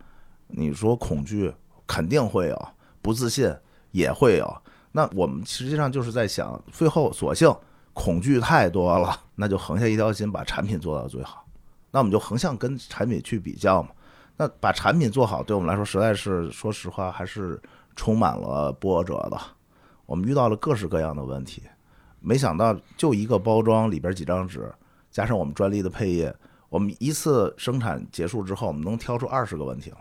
[0.47, 1.50] 你说恐惧
[1.88, 2.67] 肯定会有，
[3.02, 3.50] 不自信
[3.91, 4.54] 也会有。
[4.91, 7.50] 那我们实际上就是在想，最后索性
[7.93, 11.45] 恐惧太多了，那就横下一条心，把产品做到最好。
[11.89, 13.91] 那我们就横向跟产品去比较嘛。
[14.36, 17.58] 那把产品做好，对我们来说实在是，说实话还是
[17.95, 19.39] 充满了波折的。
[20.06, 21.63] 我们遇到了各式各样的问题，
[22.19, 24.71] 没想到就一个包装里边几张纸，
[25.12, 26.36] 加上我们专利的配页。
[26.69, 29.97] 我们一次生产结束之后，我们能挑出二十个问题了，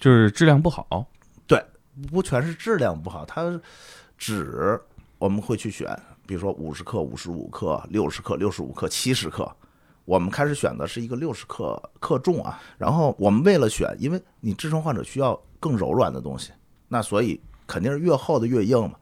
[0.00, 1.06] 就是质量不好。
[1.46, 1.62] 对，
[2.10, 3.60] 不全是质量不好，它
[4.16, 4.80] 纸
[5.18, 5.86] 我们会去选，
[6.26, 9.50] 比如说五十克、五十五克、六十克、六十五克、七十克，
[10.06, 12.58] 我们开始选的是一个六十克克重啊。
[12.78, 16.50] 然后我们为了选，因为你痔疮患者需要更柔软的东西，
[16.88, 18.94] 那所以肯定是越厚的越硬嘛。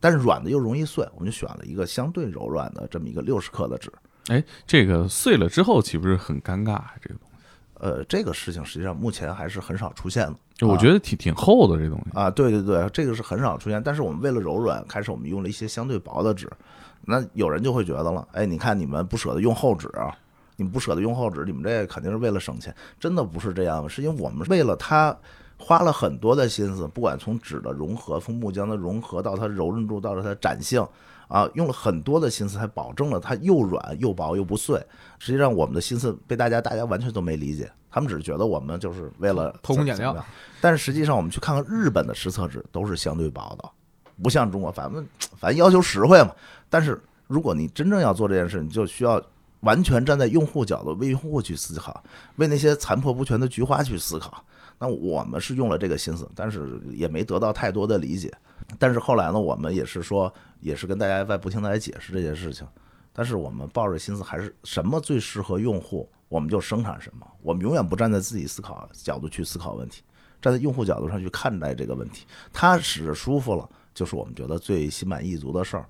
[0.00, 3.92] 但是软的又容易碎，我们就选了一个相对柔软的这么一个六十克的纸。
[4.28, 6.82] 哎，这个碎了之后岂不是很尴尬？
[7.00, 7.34] 这个东西，
[7.74, 10.66] 呃，这个事情实际上目前还是很少出现的。
[10.66, 13.82] 我觉得挺挺厚的这东西啊，对对对，这个是很少出现。
[13.82, 16.48] 但是我们为了柔软，开始我们用了一些相对薄的纸。
[17.02, 20.14] 那有人就会觉得了，哎，你看你们不舍得用厚纸啊，
[20.56, 22.74] 你们不舍得用厚纸，你们这肯定是为了省钱。
[22.98, 25.16] 真的不是这样，是因为我们为了它
[25.60, 30.84] 花了很多的心思，不管从纸的融合，从木浆的融合到它柔韧度，到它的展性。
[31.28, 34.84] 啊，用了很多的心思，才保证了它又软又薄又不碎。
[35.20, 40.12] 实际上，我们的心思被大家大家完全都没理解，他们只是觉得我们就是为了偷工减料。
[40.60, 43.70] 但是实际上，我们去看看日本的实测纸都是相对薄的，
[44.20, 45.06] 不像中国，反正
[45.38, 46.32] 反正要求实惠嘛。
[46.68, 49.22] 但是如果你真正要做这件事，你就需要
[49.60, 52.02] 完全站在用户角度，为用户去思考，
[52.38, 54.44] 为那些残破不全的菊花去思考。
[54.80, 58.32] 那我们是用了这个心思，但是也没得到太多的理解。
[58.78, 62.66] 但是后来呢，我们也是说，也是跟大家在不停的来解释这件事情。
[63.12, 67.26] 但是我们抱着心思，还是什么最适合用户，我们就生产什么。
[67.42, 70.02] 我们永远不站在自己思考角度去思考问题，
[70.40, 72.24] 站在用户角度上去看待这个问题。
[72.50, 75.84] 他使着舒服了，就是我们觉得最心满意足的事儿。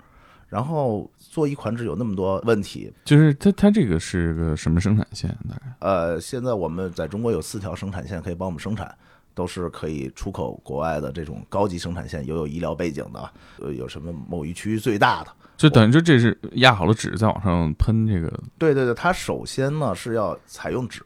[0.51, 5.29] 然后做一款纸有那么多问题，就是它它这个是个什么生产线？
[5.49, 8.95] 大概呃，现在我们在中国有四条生产线可以帮我们生产。
[9.33, 18.27] 都是可以出口国外的这种高级生产线，有有医疗背景的，呃，有什么某一区域最大的，就等于说这是压好了纸，再往上喷这个。
[18.57, 21.01] 对对对，它首先呢是要采用纸，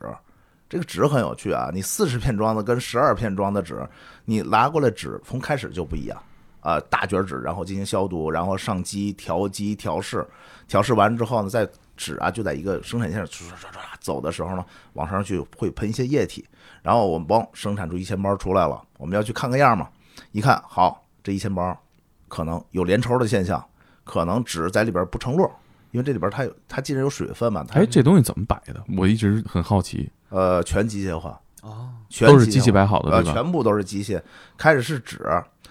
[0.67, 3.87] 这个纸很有趣啊，你四十片装的跟十二片装的纸，
[4.25, 6.19] 你拿过来纸从开始就不一样
[6.65, 10.27] 啊，大卷纸，然后进行消毒，然后上机调机调试，
[10.67, 16.43] 调试完之后呢，在纸啊就在一个生产线上唰唰唰走的时候呢，往上去会喷一些液体。
[16.81, 19.87] 然后我们帮生产出一千包出来了，我们要去看个样嘛？
[20.31, 21.79] 一看好，这一千包
[22.27, 23.63] 可能有连抽的现象，
[24.03, 25.47] 可能纸在里边不成摞，
[25.91, 27.63] 因为这里边它有它既然有水分嘛。
[27.67, 28.83] 它哎，这东西怎么摆的？
[28.97, 30.11] 我一直很好奇。
[30.29, 31.89] 呃，全机械化哦，
[32.21, 34.21] 都是机器摆好的，呃，全部都是机械。
[34.57, 35.23] 开始是纸，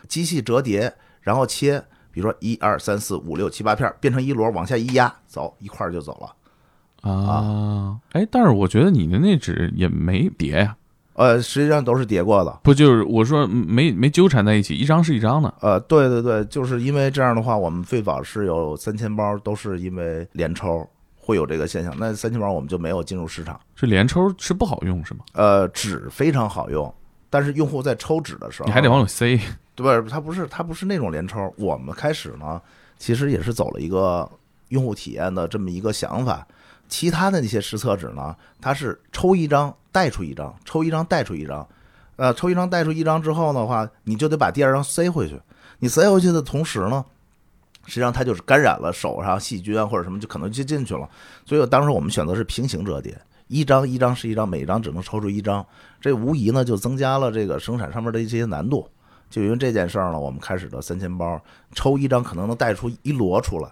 [0.09, 7.11] 机器折叠，然后切，比如说一二三四五六七八片，变成一摞，往下一压，走一块就走了。
[7.11, 10.77] 啊，哎，但是我觉得你的那纸也没叠呀。
[11.13, 15.55] 呃，实际上都是叠过的，不就是我说没没纠缠在一起，一张是一张的。
[15.61, 23.61] 呃，对对对，就是因为这样的话，我们最早是有三千包，都是因为连抽会有这个现象，那三千包我们就没有进入市场。
[23.77, 25.21] 这连抽是不好用是吗？
[25.35, 26.93] 呃，纸非常好用，
[27.31, 29.39] 但是用户在抽纸的时候，你还得往里塞。
[29.75, 31.53] 对，它不是它不是那种连抽。
[31.59, 32.61] 我们开始呢，
[32.99, 34.31] 其实也是走了一个
[34.69, 36.47] 用户体验的这么一个想法。
[36.87, 41.67] 其他的那些实测纸呢，它是抽一张带出一张，抽一张带出一张，
[42.17, 45.41] 呃，抽一张带出一张之后的话，你就得把第二张塞回去。
[45.79, 47.05] 你塞回去的同时呢，
[47.87, 51.09] 实际上它就是感染了手上细菌啊或者什么，就可能就进去了。
[51.45, 53.19] 所以当时我们选择是平行折叠，
[53.49, 55.67] 一张一张是一张，每一张只能抽出一张。
[56.01, 58.87] 这无疑呢就增加了这个生产上面的一些难度。
[59.35, 61.41] 就因为这件事儿呢，我们开始的三千包
[61.75, 63.69] 抽一张可能能带出一摞出来。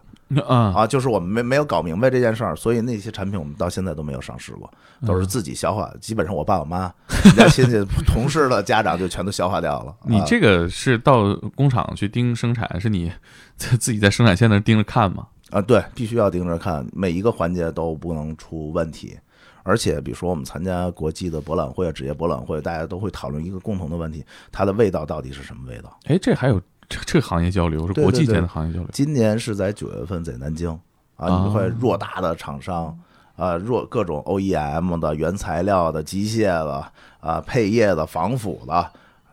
[0.48, 4.68] 啊，啊，就是我们没没有搞明白这件事儿，所以那些产品我们到现在都没有上市过，
[5.06, 5.88] 都是自己消化。
[6.00, 6.92] 基本上我爸我妈、
[7.24, 9.94] 人家亲戚、 同事的家长就全都消化掉了。
[10.02, 13.12] 啊你这个是到工厂去盯生产，是你
[13.56, 15.28] 在自己在生产线那盯着看吗？
[15.50, 19.16] 啊，对，必须要盯着看，每一个环节都不能出问题。
[19.62, 25.98] 而且，比如说我们参加国际的博览会、职业博览会，大家都会讨论一个共同的问题：它的味道到底是什么味道？
[26.06, 28.88] 哎，这还有这这个行业交流是国际间的行业交流。
[28.92, 30.70] 今年是在九月份在南京
[31.16, 32.98] 啊，啊你会偌大的厂商
[33.36, 36.84] 啊，若各种 OEM 的、原材料的、机械的
[37.20, 38.90] 啊、配液的、防腐的、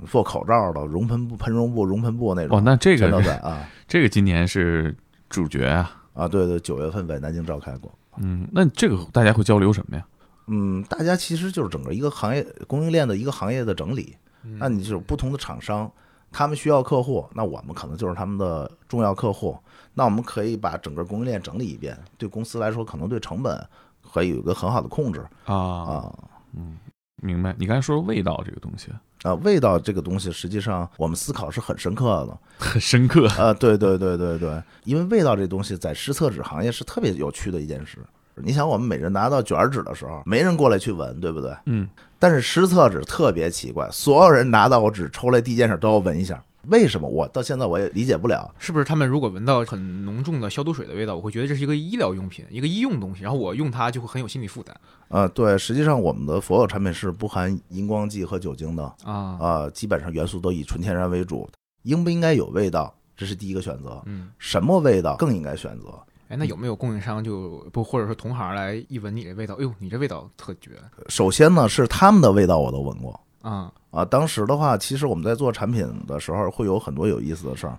[0.07, 4.95] 做口罩的、熔喷布、喷绒布、熔喷布那种，哦，那这个在啊 这个今年是
[5.27, 5.95] 主角啊。
[6.13, 7.89] 啊，对对，九月份在南京召开过。
[8.17, 10.03] 嗯，那这个大家会交流什么呀？
[10.49, 14.15] 嗯，大家其实就是整个一个行业供应链的一个行业的整理。
[14.43, 15.91] 嗯那你就是不同的厂商，
[16.31, 19.57] 他们需要客户，那我们可能就是他们的重要客户。
[19.93, 23.67] 那我们可以把整个供应链整理一遍，对公司来说，可能对成本
[24.13, 26.15] 可以有一个很好的控制啊，啊。
[27.21, 27.53] 明白。
[27.59, 28.87] 你刚才说味道这个东西
[29.23, 32.39] 啊，味道这个东西，实际上我们思考是很深刻的。
[32.57, 33.27] 很深刻。
[33.31, 37.99] 啊，对对对对对，因为味道这东西在湿厕纸行业是特别有趣的一件事。
[38.43, 41.55] 你想，我们每人拿到卷儿纸的时候，没人过来去闻，对不对？
[41.65, 41.87] 嗯，
[42.17, 47.07] 但是湿厕纸特别奇怪，所有人拿到我纸抽来第一件事都要闻一下，为什么？
[47.07, 48.53] 我到现在我也理解不了。
[48.59, 54.75] 是不是他们如果闻到很浓重的消毒水的味道，我会觉得这是一个医疗用品，一个医用东西，然后我用它就会很有心理负担
[55.09, 59.37] 呃，对，实际上我们的所有产品是不含荧光剂和酒精的，啊。
[59.39, 61.49] 啊，基本上元素都以纯天然为主。
[61.83, 64.01] 应不应该有味道，这是第一个选择。
[64.05, 65.85] 嗯，什么味道更应该选择？
[66.29, 70.71] 哎，那有没有供应商就不或者说同行来一闻你这味道，哎呦，你这味道特绝
[71.07, 73.19] 首先呢，是他们的味道我都闻过。
[73.41, 73.71] 啊！
[73.89, 77.75] 啊，当时的话，其实我们在做产品的时候会有很多有意思的事儿。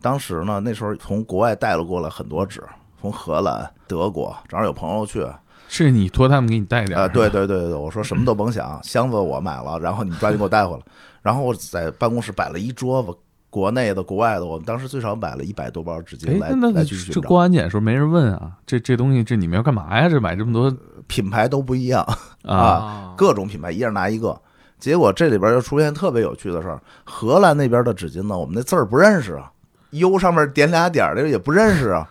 [0.00, 2.62] 当时呢，那时候从国外带了过来很多纸，
[3.00, 10.82] 从荷兰、德国，正好有朋友去啊、是你托他们给你带点儿、对对对对，我说什么都甭想，箱子我买了，然后你抓紧给我带回来。
[11.22, 13.16] 然后我在办公室摆了一桌子，
[13.58, 18.52] 国内的、国外的，我们当时最少买了一百多包纸巾哎，来来去寻找，这过安检的时候没人问啊？
[18.64, 20.08] 这这东西这你们要干嘛呀？
[20.08, 20.72] 这买这么多
[21.08, 22.00] 品牌都不一样，
[22.44, 22.54] 啊？
[22.54, 24.40] 啊，各种品牌一人拿一个。
[24.78, 29.50] 结果这里边又出现特别有趣的事儿，荷兰那边的纸巾呢，我们那字儿不认识啊
[29.90, 32.08] ，U 上面点俩点儿的也不认识啊。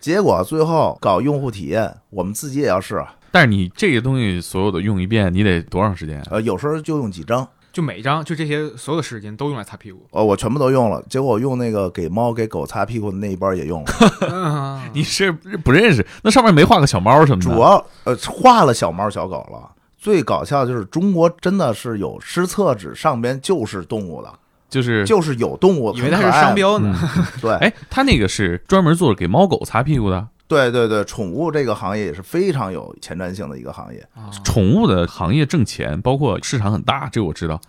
[0.00, 6.28] 结果最后搞用户体验，我们自己也要试啊，但是你这个东西所有的用一遍，你得多长时间啊？
[6.30, 11.04] 呃，有时候就用几张，就每一张就这些所有的湿纸巾都用来擦屁股哦，我全部都用了。
[11.10, 16.06] 结果我用那个给猫给狗擦屁股的那一包也用了，啊 你是不认识？
[16.22, 17.50] 那上面没画个小猫什么的？
[17.50, 19.72] 主要呃画了小猫小狗了。
[19.98, 24.32] 最搞笑的就是中国真的是有湿厕纸上边就是动物的，
[24.70, 26.54] 就是就是有动物，以为它是商。
[26.54, 26.98] 标嗯呢。，
[27.42, 30.26] 对， 哎，它那个是专门做给猫狗擦屁股的。
[30.48, 34.00] 对对对，宠物这个行业也是非常有前瞻性的一个行业。
[34.14, 37.60] 啊宠物的行业挣钱，包括市场很大，这个我知道。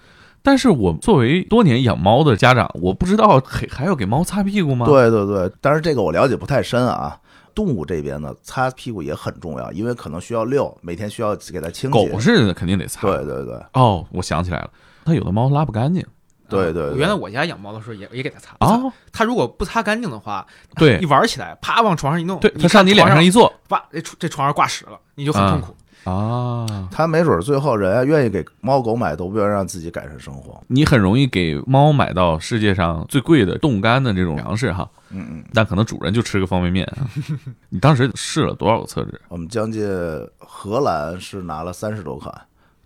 [0.44, 7.20] 但是我作为多年养猫的家长，我不知道还还要给猫擦屁股吗？，对对对，但是这个我了解不太深啊。
[7.54, 12.12] 动物这边呢，擦屁股也很重要，因为可能需要遛，每天需要给它清洁。
[12.12, 13.08] 狗是肯定得擦。
[13.08, 14.70] 对对对哦，我想起来了，
[15.04, 16.06] 它有的猫拉不干净
[16.50, 18.82] 对对对原来我家养猫的时候也也给它擦啊。
[19.12, 20.46] 它如果不擦干净的话，
[20.76, 25.76] 对一玩起来，啪往床上一弄，对，它上你脸上一坐哇，这床这床上挂屎了，你就很痛苦。
[26.04, 30.58] 啊，它没准最后人家愿意给猫狗买，都不愿意让自己改善生活。
[30.68, 37.04] 你很容易给猫买到世界上最贵的冻干的这种粮食哈，嗯嗯，但可能主人就吃个方便面啊。
[37.68, 39.20] 你当时试了多少个厕纸？
[39.28, 39.86] 我们将近
[40.38, 42.34] 荷兰是拿了三十多款，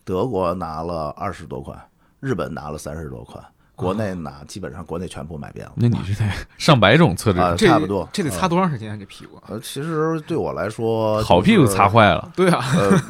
[0.04, 1.80] 德国拿了二十多款，
[2.22, 3.44] 日本拿了三十多款，
[3.76, 5.74] 国内哪基本上国内全部买遍了。
[5.76, 8.08] 那你是得 上百种测试，啊差不多。
[8.14, 8.98] 这得擦多长时间啊？
[8.98, 9.42] 这屁股？
[9.48, 12.32] 呃，其实对我来说，好屁股擦坏了。
[12.36, 13.02] 对啊，呃，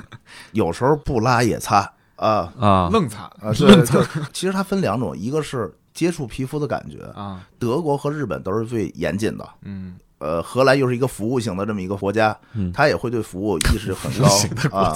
[0.53, 1.91] 有时候不拉也擦。
[2.15, 2.53] 啊。
[2.59, 2.89] 啊！
[2.91, 3.23] 愣擦。
[3.41, 4.01] 啊，对，就
[4.31, 14.27] 其实它分两种，一个是接触皮肤的感觉，啊，德国和日本都是最严谨的，嗯，呃，荷兰又是一个服务型的这么一个国家，嗯它也会对服务意识很高
[14.77, 14.93] 啊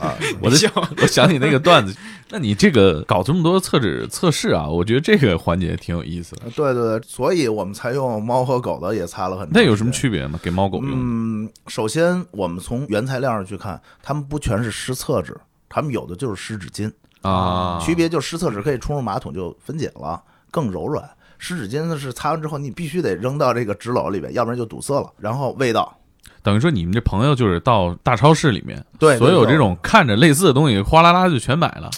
[0.00, 0.56] 啊， 我的
[1.00, 1.96] 我想起那个段子，
[2.28, 6.42] 那你这个搞这么多厕纸测试啊，我觉得这个环节挺有意思的。
[6.54, 9.52] 对对对，所以我们才用猫和狗的也擦了很多。
[9.54, 9.90] 那有什么？
[9.90, 10.38] 区别吗？
[10.42, 10.90] 给猫狗用？
[10.92, 15.34] 嗯，首先我们从原材料上去看，它们不全是湿厕纸，
[15.68, 16.92] 它们有的就是湿纸巾。
[17.22, 21.08] 啊，区别就是湿厕纸可以冲入马桶就分解了，更柔软。
[21.38, 25.12] 湿纸巾呢是擦完之后你必须得扔到这个纸篓里边，要不然就堵塞了。
[25.18, 25.96] 然后味道，
[26.42, 31.90] 等于说你们这朋友就是到大超市里面，对，对所有这种看着类似的东西，哗啦啦就全买了。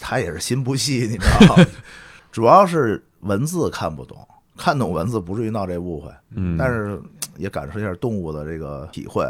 [0.00, 1.64] 他也是心不细，你知道吗？
[2.32, 4.16] 主要是文字看不懂，
[4.56, 7.00] 看懂文字不至于闹这误会，嗯，但是
[7.36, 9.24] 也感受一下动物的这个体会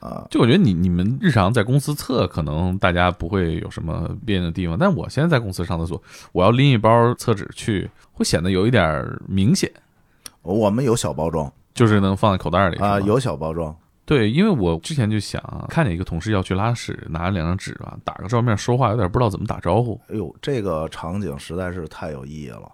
[0.00, 0.26] 啊。
[0.30, 9.70] 就我觉得你你们日常在公司测，可能大家不会有什么别扭的地方，但我现在在公司上厕所，我要拎一包厕纸去，会显得有一点儿明显，
[10.42, 13.74] 我们有小包装就是能放在口袋里啊，有小包装。
[14.06, 20.00] 对，因为我之前就想啊，看见一个同事要去拉屎，拿着两张纸吧，打个照面，说话有点不知道怎么打招呼。
[20.08, 22.68] 哎呦，这个场景实在是太有意义了。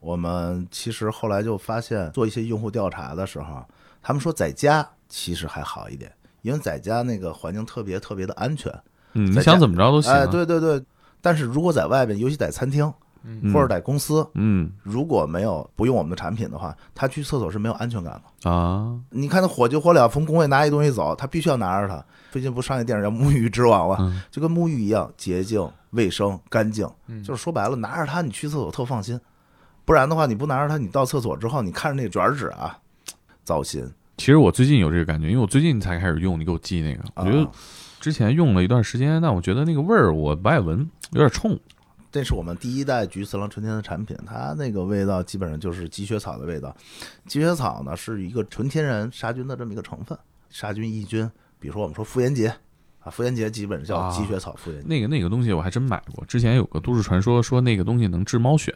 [0.00, 3.64] 我们其实后来就发现，做一些用户调查的时候，
[4.02, 6.10] 他们说在家其实还好一点，
[6.42, 8.72] 因为在家那个环境特别特别的安全。
[9.14, 10.18] 嗯，你想怎么着都行、啊。
[10.18, 10.82] 哎，，对对对。
[11.20, 12.92] 但是如果在外边，尤其在餐厅
[13.24, 18.50] 嗯或者在公司，嗯如果没有不用我们的产品的话，他去厕所是没有安全感的。
[18.50, 22.04] 啊，你看他火急火燎从工位拿一东西走，他必须要拿着它。
[22.32, 23.98] 最近不上一电影叫《沐浴之王》吗？
[24.00, 29.20] 嗯就跟沐浴一样，洁净、卫生、干净，嗯就是说白了，拿着它你去厕所特放心。
[29.84, 32.76] 不然的话，你不拿着它，你到厕所之后，你看着那卷纸啊，
[33.44, 33.88] 糟心。
[34.16, 37.50] 其实我最近有这个感觉，因为我最近才开始用，你给我寄那个，我觉得啊
[38.00, 40.78] 之前用了一段时间，但我觉得那个味儿我不爱闻，
[41.12, 41.58] 有点冲。
[42.10, 46.76] 这是我们第一代菊次郎纯天然的产品，它那个味道基本上就是积雪草的味道。
[47.26, 50.18] 积雪草呢是一个纯天然杀菌的这么一个成分，
[50.50, 51.30] 杀菌抑菌。
[51.58, 52.48] 比如说我们说妇炎洁
[52.98, 54.86] 啊，妇炎洁基本叫啊积雪草妇炎洁。
[54.88, 58.70] 那个那个东西我还真买过，之前有个都市传说说那个东西能治猫癣，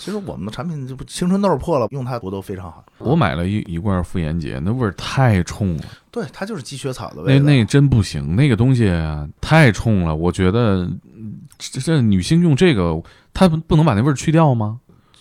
[0.00, 2.82] 其实我们的产品这不青春痘破了，用它不都非常好。
[2.96, 7.44] 我买了一一罐妇炎洁，那味儿太冲了，对，它就是积雪草的味道。
[7.44, 12.98] 那真不行，那个东西啊太冲了，我觉得嗯这这女性用这个，
[13.34, 14.80] 她不不能把那味儿去掉吗？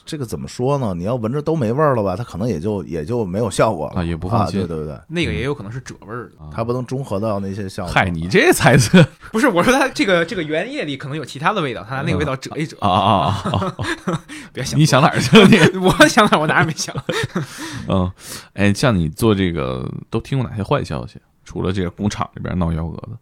[0.10, 0.92] 这个怎么说呢？
[0.98, 6.32] 你要闻着都没味儿了吧，它可能也就也就没有效果了啊也不放心对对对，那个也有可能是褶味儿的。
[6.52, 7.94] 它不能中和到那些效果。
[7.94, 12.76] 嗨，你这猜测不是，我说它这个这个原液里可能有其他的味道，它拿那个味道褶一褶。
[12.80, 13.76] 啊啊啊
[14.12, 14.26] 啊！
[14.52, 15.58] 别想，你想哪儿去了你？
[15.78, 16.96] 我想哪儿我哪儿也没想。
[17.88, 18.12] 嗯，
[18.54, 21.20] 哎，像你做这个都听过哪些坏消息？
[21.46, 23.16] 除了这个工厂里边闹幺蛾子，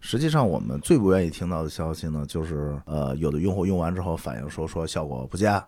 [0.00, 5.64] 实际上，我们最不愿意听到的消息呢，就是呃，有的用户用完之后反映说说效果不佳。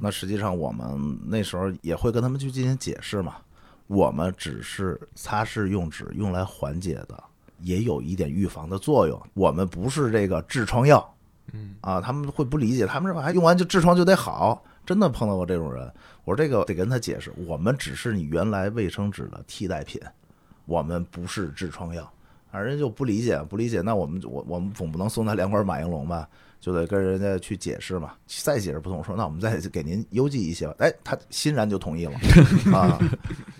[0.00, 3.36] 那实际上我们那时候也会跟他们去进行解释嘛。
[3.88, 7.22] 我们只是擦拭用纸，用来缓解的，
[7.60, 9.20] 也有一点预防的作用。
[9.34, 11.14] 我们不是这个痔疮药。
[11.52, 14.64] 嗯啊，他们会不理解，他们认为还用完就痔疮就得好。
[14.86, 15.92] 真的碰到过这种人，
[16.24, 20.00] 我说这个得跟他解释，我们只是你原来卫生纸的替代品，
[20.64, 22.10] 我们不是痔疮药。
[22.50, 26.26] 啊，人家就不理解，不理解，那我们我我们总不能送他两管马应龙吧？
[26.62, 28.12] 就得跟人家去解释嘛。
[28.28, 30.74] 再解释不通，说那我们再给您邮寄一些吧。
[30.78, 32.12] 哎，他欣然就同意了
[32.72, 32.96] 啊，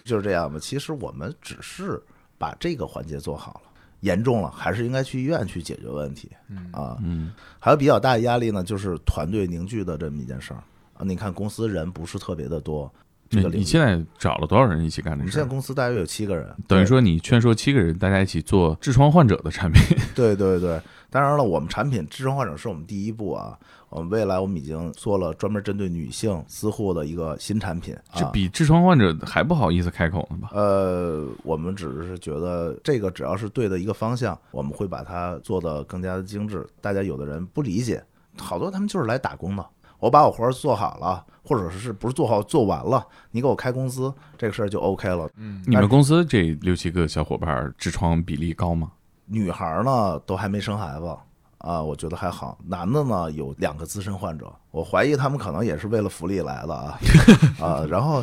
[0.05, 0.59] 就是这样吧。
[0.61, 2.01] 其实我们只是
[2.39, 6.97] 把这个环节做好了，严重了还是应该去医院去解决问题嗯啊。
[7.03, 10.63] 嗯还有比较大的压力呢，就是团队凝聚的这么一件事儿
[10.95, 11.05] 啊。
[11.05, 12.93] 你看公司人不是特别的多，
[13.29, 15.49] 这你个你现在找了多少人一起干我们现在？
[15.49, 19.97] 公司大约有七个人，等于说你劝说七个人，大家一起做痔疮患者的产品。
[20.15, 20.81] 对对对，
[21.13, 23.59] 当然了，我们产品痔疮患者是我们第一步啊。
[23.91, 28.31] 我们未来我们已经做了专门针对女性私护的一个新产品这啊。
[28.33, 30.49] 比痔疮患者还不好意思开口呢吧？
[30.55, 36.67] 呃，我们只是觉得这个只要是对的一个方向，我们会把它做得更加的精致。
[36.81, 38.03] 大家有的人不理解，
[38.39, 39.67] 好多他们就是来打工的。
[39.99, 45.29] 我把我活儿做好了，或者是不是做好做完了，你给我开工资，这个事儿就 OK 了。
[45.37, 48.93] 嗯你们公司这六七个小伙伴痔疮比例高吗？
[49.33, 51.17] 女孩儿呢都还没生孩子
[51.59, 52.59] 啊，我觉得还好。
[52.67, 56.99] 男的呢有两个资深患者，我怀疑他们可能也是为了福利来的啊
[57.59, 57.87] 啊。
[57.89, 58.23] 然后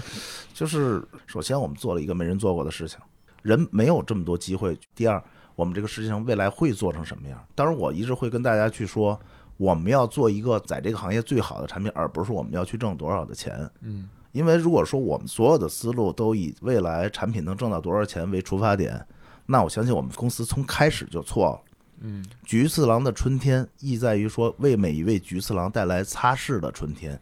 [0.54, 3.00] 就是首先我们做了一个没人做过的事情，
[3.42, 4.78] 人没有这么多机会。
[4.94, 5.22] 第二，
[5.56, 7.44] 我们这个事情未来会做成什么样？
[7.56, 9.20] 当然，我一直会跟大家去说，
[9.58, 13.70] 我们要做一个在这个行业最好的产品，而不是我们要去挣多少的钱。
[13.82, 19.04] 嗯因为如果说我们所有的思路都以未来产品能挣到多少钱为出发点，
[19.52, 21.62] 那我相信我们公司从开始就错了。
[22.02, 27.20] 嗯菊次郎的春天意在于说为每一位菊次郎带来擦拭的春天。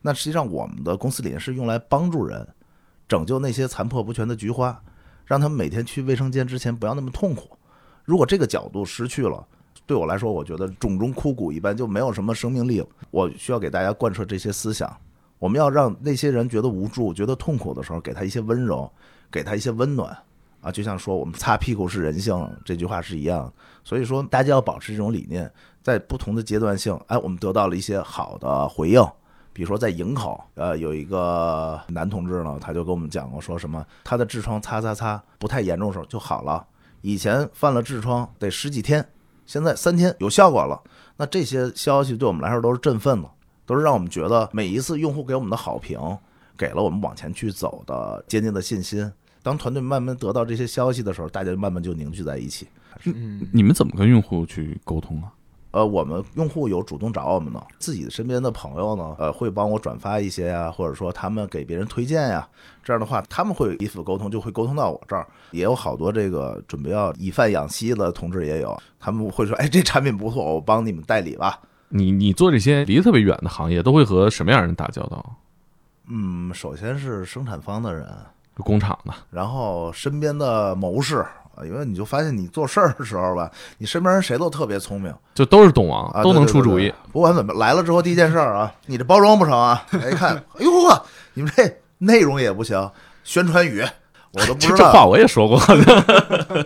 [0.00, 2.46] 那实际上我们的公司理念是用来帮助人，
[3.08, 4.80] 拯救那些残破不全的菊花，
[5.24, 7.58] 让他们每天去卫生间之前不要那么痛苦。
[8.04, 9.44] 如果这个角度失去了，
[9.84, 12.86] 对我来说，我觉得种中枯骨一般，就没有什么生命力了。
[13.10, 14.96] 我需要给大家贯彻这些思想。
[15.40, 18.90] 我们要让那些人觉得无助、觉得痛苦的时候，给他一些温柔，
[19.30, 20.16] 给他一些温暖
[20.66, 20.72] 啊。
[20.72, 23.52] 就像说我们擦屁股是人性这句话是一样。
[23.84, 25.50] 所以说，大家要保持这种理念，
[25.82, 29.06] 在不同的阶段性，哎，我们得到了一些好的回应。
[29.52, 36.66] 比如说在营口，呃，有一个男同志呢，他就跟我们讲过，说什么他的痔疮擦擦擦不太严重的时候就好了，
[37.00, 39.02] 以前犯了痔疮得十几天，
[39.46, 40.78] 现在三天有效果了。
[41.16, 43.30] 那这些消息对我们来说都是振奋的，
[43.64, 45.98] 都是让我们觉得每一次用户给我们的好评，
[46.54, 49.10] 给了我们往前去走的坚定的信心。
[49.46, 52.66] 当团队慢慢得到这些消息的时候，大家慢慢就凝聚在一起。
[53.04, 55.32] 嗯，你们怎么跟用户去沟通啊？
[55.70, 62.48] 呃，我们用户有主动找我们的，自己身边的朋友呢，呃，会帮我转发一些呀，或者说他们给别人推荐呀，
[62.82, 65.24] 这样的话，他们会彼此沟通，就会沟通到我这儿。
[65.52, 71.60] 也有好多这个准备要以贩养吸的同志也有，他们会说，哎，这产品不错，我帮你们代理吧。
[71.90, 75.36] 你你做这些离得特别远的行业，都会和什么样的人打交道？
[76.08, 78.08] 嗯，首先是生产方的人，
[78.62, 81.24] 工厂的，然后身边的谋士。
[81.56, 86.92] 啊，因为你就发现你做事儿的时候吧， 你身边人谁都特别聪明，就都是懂王，啊，都能出主意。
[87.10, 91.02] 不管怎么来了之后，第一件事儿啊， 你这包装不成啊， 哎一看，哎呦呵，
[91.32, 92.90] 你们这内容也不行，
[93.24, 93.82] 宣传语
[94.32, 95.58] 我都不这知道，这话我也说过，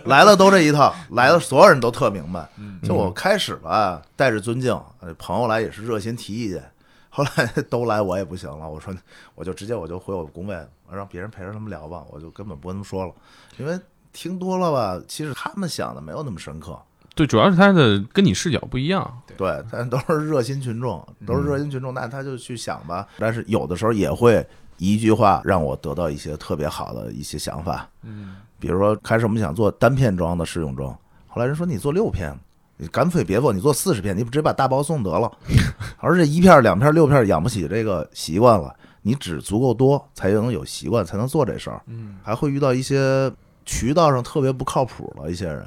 [0.03, 2.45] 来了都这一套，来了所有人都特明白。
[2.57, 6.61] 嗯就我开始吧，带着尊敬，呃朋友来也是热心提意见，
[7.09, 8.93] 后来都来我也不行了，我说
[9.35, 13.13] 我就直接我就回我工位，我让别人陪着他们聊吧，我就根本不跟他们说了，
[13.57, 13.79] 因为
[14.13, 16.77] 听多了吧，其实他们想的没有那么深刻。
[17.13, 19.21] 对，主要是他的跟你视角不一样。
[19.35, 23.05] 对，但都是热心群众，都是热心群众，那他就去想吧。
[23.19, 24.45] 但是有的时候也会
[24.77, 27.87] 一句话让我得到一些特别好的一些想法。
[28.03, 32.33] 嗯，比如说，开始我们想做单片装的试用装，后来人说你做六片，
[32.77, 35.29] 你干脆别做，你做四十片，你直接把大包送得了。
[35.99, 41.81] 而且一片、两片、六片养不起这个习惯了，你纸足够多才能有习惯，才能做这事儿。
[41.87, 43.31] 嗯，还会遇到一些
[43.65, 45.65] 渠道上特别不靠谱的一些人，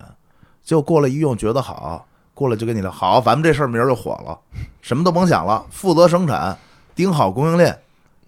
[0.62, 4.38] 就过来一用觉得好，过来就跟你聊好，咱们这事儿明儿就火了，
[4.80, 6.56] 什么都甭想了，负责生产，
[6.94, 7.78] 盯好供应链，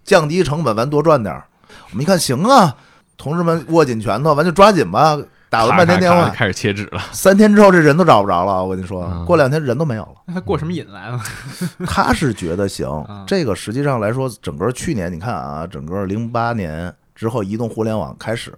[0.03, 1.45] 降低成本，咱多赚点儿。
[1.91, 2.75] 我们一看行啊，
[3.17, 5.17] 同志们握紧拳头，咱就抓紧吧。
[5.49, 7.01] 打了半天电话，开始切纸了。
[7.11, 8.63] 三天之后这人都找不着了。
[8.63, 10.15] 我跟你说嗯，过两天人都没有了。
[10.25, 11.19] 那他过什么瘾来了？
[11.87, 18.53] 他是觉得行啊，这个实际上来说，整个去年你看啊，整个零八年之后，移动互联网开始，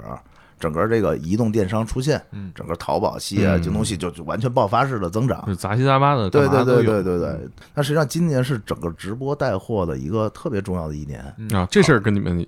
[0.59, 5.55] 整个这个移动电商出现，嗯整个淘宝系啊、嗯京东系就就完全爆发式的增长就。
[5.55, 11.21] 杂七杂八的，对对对对对对，那实际上今年是整个直播带货的一个特别重要的一年。
[11.53, 12.45] 啊，这事儿跟你们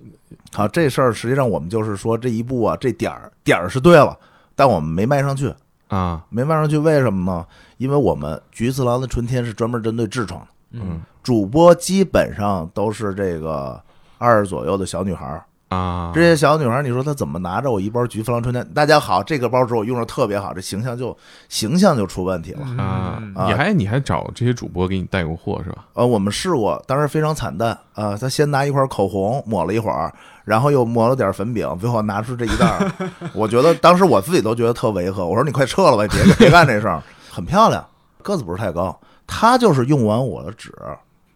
[0.52, 4.14] 好，这事儿实际上我们就是说这一步啊，这点儿点儿是对了，
[4.54, 5.54] 但我们没卖上去，
[5.88, 7.46] 啊，没卖上去，为什么呢？
[7.78, 10.46] 因为我们菊次郎的春天是专门针对痔疮的。
[10.72, 13.80] 嗯主播基本上都是这个
[14.18, 18.66] 二十左右的小女孩儿，啊，这些小女孩儿，你说她怎么拿着我一包菊次郎春天？
[18.74, 21.16] 大家好，这个包纸我用着特别好，这形象就
[21.48, 22.62] 形象就出问题了。
[22.82, 25.84] 啊，嗯啊你还你还找这些主播给你带过货是吧？
[25.92, 30.12] 呃，我们试过，当时非常惨淡啊、他先拿一块口红抹了一会儿，
[30.44, 32.92] 然后又抹了点粉饼，最后拿出这一袋儿。
[33.34, 37.02] 我觉得当时我自己都觉得特违和，我说你快撤了吧，别别干这事儿。
[37.30, 37.84] 很漂亮，
[38.22, 40.72] 个子不是太高，他就是用完我的纸，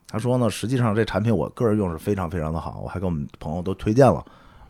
[0.08, 4.24] 他说呢，实际上这产品我个人用是非常非常的好，我还给我们朋友都推荐了，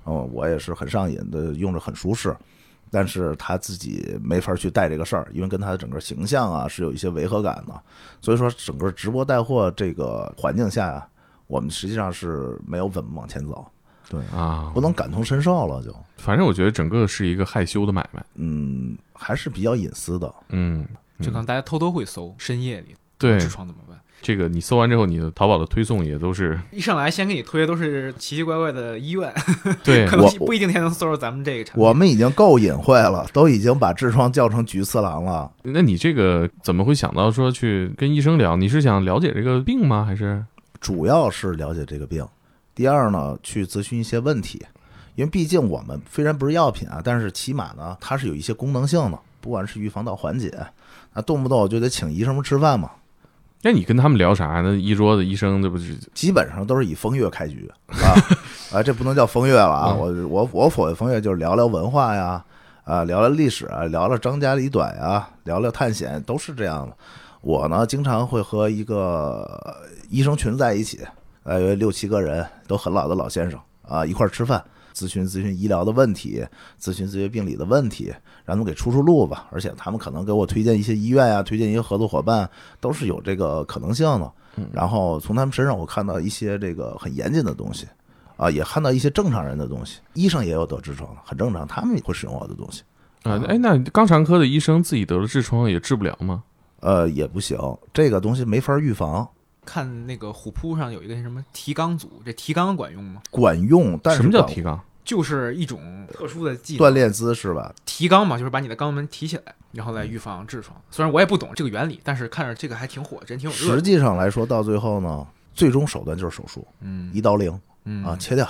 [0.06, 2.34] 嗯，我也是很上瘾的，用着很舒适。
[2.88, 7.74] 但是他自己没法去带这个事儿，因为跟他的整个形象啊是有一些违和感的。
[8.22, 11.04] 所以说，整个直播带货这个环境下呀、
[11.48, 13.66] 我们实际上是没有怎么往前走，
[14.08, 18.24] 对，啊不，能感同身受了就，反正我觉得整个是一个害羞的买卖。
[18.34, 20.32] 嗯，还是比较隐私的。
[20.50, 20.86] 嗯，
[21.20, 23.98] 就可能大家偷偷会搜，深夜里对痔疮怎么办？
[24.22, 29.32] 这个你搜完之后，你的淘宝的推送也都是一上来先给你推都是奇奇怪怪的医院，
[29.84, 31.84] 对 可能我不一定天能搜到咱们这个产品。
[31.84, 35.52] 我们已经够隐晦了，都已经把痔疮叫成菊次郎了。
[35.62, 38.56] 那你这个怎么会想到说去跟医生聊？
[38.56, 40.04] 你是想了解这个病吗？
[40.04, 40.44] 还是
[40.80, 42.26] 主要是了解这个病，
[42.76, 44.64] 第二呢，去咨询一些问题，
[45.14, 50.52] 因为毕竟我们虽然不是药品啊，但是起码呢，它是有一些功能性的，不管是预防到缓解，
[51.14, 52.90] 那动不动我就得请医生们吃饭嘛，
[53.62, 54.76] 那你跟他们聊啥呢？
[54.76, 58.12] 一桌子医生，这不是基本上都是以风月开局啊
[58.70, 59.92] 啊，这不能叫风月了啊！
[59.92, 62.44] 嗯我我我所谓风月就是聊聊文化呀，
[62.84, 66.94] 啊，聊聊历史啊，聊聊张家里短呀，聊聊探险，都是这样的。
[67.40, 69.76] 我呢，经常会和一个
[70.10, 71.00] 医生群在一起，
[71.46, 76.44] 大约六七个人，都很老的老先生啊，一块儿吃饭，咨询咨询医疗的问题，
[76.80, 78.06] 咨询咨询病理的问题，
[78.44, 79.46] 让他们给出出路吧。
[79.52, 84.32] 而且他们可能给我推荐一些医院啊，推荐一些合作伙伴，都是有这个可能性的。
[84.72, 87.86] 然后从他们身上我看到一些这个很严谨的东西，
[88.36, 90.00] 啊，也看到一些正常人的东西。
[90.14, 92.82] 医生也有得痔疮的，很正常，他们也会使用我的东西。
[93.22, 93.40] 啊？
[93.46, 96.42] 哎，那肛肠科的医生自己得了痔疮也治不了吗？
[96.80, 97.58] 呃，也不行，
[97.92, 99.28] 这个东西没法预防，
[99.66, 103.20] 看那个虎扑上有一个什么提纲组，这提纲管用吗？
[103.30, 104.80] 管用，但是什么叫提纲？
[105.04, 107.72] 就是一种特殊的技能，锻炼姿势吧？
[107.84, 110.76] 提肛嘛，就是把你的肛门提起来，然后来预防痔疮。
[110.90, 113.82] 虽然我也不懂这个原理，但是看着这个还挺火，真挺有热实。
[113.82, 118.48] 际上来说，到最后呢，最终手段就是手术，嗯一刀零嗯啊，切掉，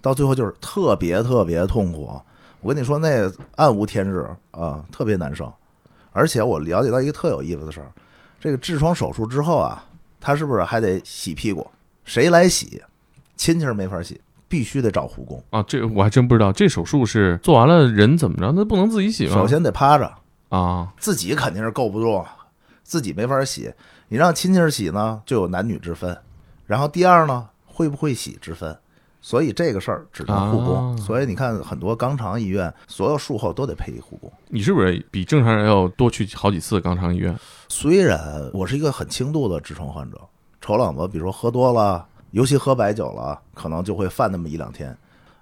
[0.00, 2.18] 到最后就是特别特别痛苦。
[2.62, 5.52] 我跟你说，那暗无天日啊，特别难受。
[6.12, 7.92] 而且我了解到一个特有意思的事儿，
[8.40, 9.84] 这个痔疮手术之后啊，
[10.22, 11.68] 他是不是还得洗屁股？
[12.04, 12.80] 谁来洗？
[13.36, 15.42] 亲戚没法洗，必须得找护工。
[15.50, 16.52] 啊，这我还真不知道。
[16.52, 18.52] 这手术是做完了，人怎么着？
[18.54, 19.34] 那不能自己洗吗？
[19.34, 20.14] 首先得趴着，
[20.50, 22.24] 啊，自己肯定是够不住，
[22.84, 23.72] 自己没法洗。
[24.08, 26.16] 你让亲戚洗呢，就有男女之分。
[26.66, 28.78] 然后第二呢，会不会洗之分。
[29.22, 30.90] 所以这个事儿只能护工。
[30.90, 34.30] 啊所以你看，很多肛肠医院，所有术后都得配一护工。
[34.48, 37.34] 你是不是比正常人要多去好几次肛肠医院？
[37.68, 40.20] 虽然我是一个很轻度的痔疮患者，
[40.60, 44.94] 丑冷子，比如说喝多了，尤其喝白酒了，可能就会犯那么一两天，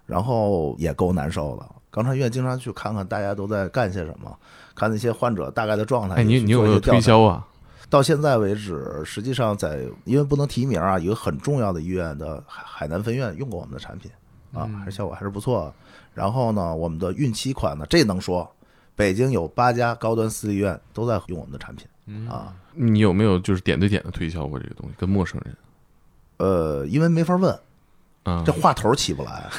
[0.07, 1.67] 然后也够难受的。
[1.93, 4.33] 肛肠医院经常去看看大家都在干些什么，
[4.77, 6.17] 看那些患者大概的状态。
[6.17, 7.45] 哎，你你有没有推销啊？
[7.91, 14.11] 到现在为止，实际上在因为不能提名啊，一个很重要的医院的海海南分院用过我们的产品
[14.55, 15.75] 啊，嗯还是效果还是不错。
[16.15, 18.51] 然后呢，我们的孕期款呢，这能说，
[18.95, 22.55] 北京有八家高端私立医院都在用我们的产品嗯啊。
[22.73, 24.95] 你有没有就是点对点的推销过这个东西？
[24.97, 25.57] 跟陌生人
[26.39, 27.53] 呃，因为没法问，
[28.23, 29.51] 啊这话头起不来。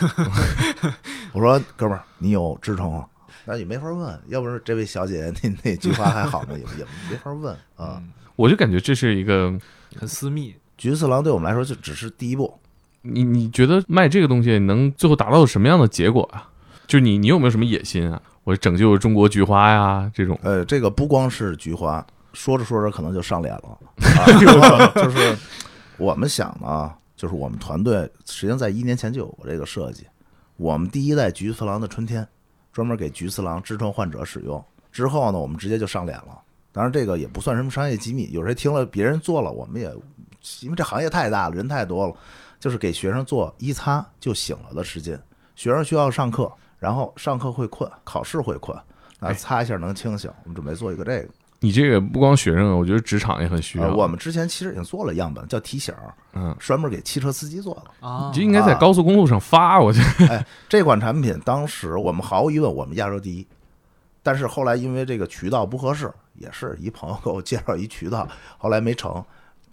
[1.34, 3.06] 我说哥们儿，你有痔疮吗？
[3.44, 8.02] 那也没法问，要不是这位小姐 那那菊花还好呢，也也没法问啊。
[8.42, 9.54] 嗯我就感觉这是一个，
[9.96, 10.56] 很私密。
[10.78, 12.58] 菊次郎对我们来说就只是第一步，
[13.04, 16.50] 你你觉得卖这个东西能最后达到什么样的结果啊？
[16.88, 18.20] 就你你有没有什么野心啊？
[18.44, 23.78] 我拯救中国菊花呀，这种呃，这个不光是菊花，说着说着可能就上脸了。
[24.02, 25.38] 啊、 就是
[25.98, 30.08] 我们想呢，就是我们团队实际上在一年前就有过这个设计。
[30.58, 32.28] 我们第一代菊次郎的春天，
[32.74, 34.64] 专门给菊次郎痔疮患者使用。
[34.92, 36.40] 之后呢，我们直接就上脸了。
[36.72, 39.92] 当然，这个也不算什么商业机密，有谁听了别人做了，我们也
[40.62, 42.14] 因为这行业太大了，人太多了，
[42.60, 45.22] 就是给学生做一擦就醒了的时间。
[45.56, 48.78] 学生需要上课，然后上课会困，考试会困，
[49.20, 50.32] 那哎擦一下能清醒。
[50.44, 51.28] 我们准备做一个这个。
[51.64, 53.86] 你这个不光学生，我觉得职场也很需要。
[53.86, 58.08] 呃，我们之前其实已经做了样本，叫提醒儿，嗯，专门给汽车司机做的。
[58.08, 63.46] 啊就应该在高速公路上发，我觉得哎，这款产品当时我们毫无疑问，我们亚洲第一。
[64.24, 66.12] 但是后来因为这个渠道不合适，
[66.42, 68.28] 也是一朋友给我介绍一渠道，
[68.58, 69.24] 后来没成，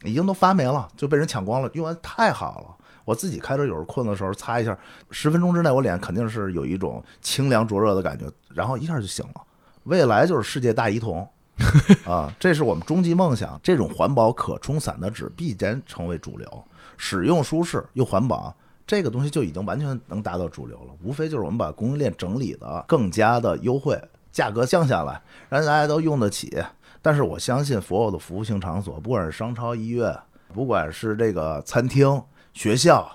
[0.05, 1.71] 已经都发霉了，就被人抢光了。
[1.73, 4.77] 用完太好了，我自己开车有时候困的时候擦一下，
[5.11, 9.43] 十分钟之内我脸肯定是有一种清凉灼热的感觉，然后一下就醒了。
[9.85, 11.27] 未来就是世界大一统
[12.07, 13.59] 啊，这是我们终极梦想。
[13.63, 16.65] 这种环保可冲散的纸必然成为主流，
[16.97, 18.55] 使用舒适又环保。
[18.87, 24.01] 这个东西就已经完全能达到主流了，无非就是我们把供应链整理的更加的优惠，
[24.39, 26.63] 价格降下来，让大家都用得起。
[27.03, 30.17] 但是我相信所有的服务性场所，不管是商超、医院，
[30.55, 32.23] 不管是这个餐厅、
[32.53, 33.11] 学校、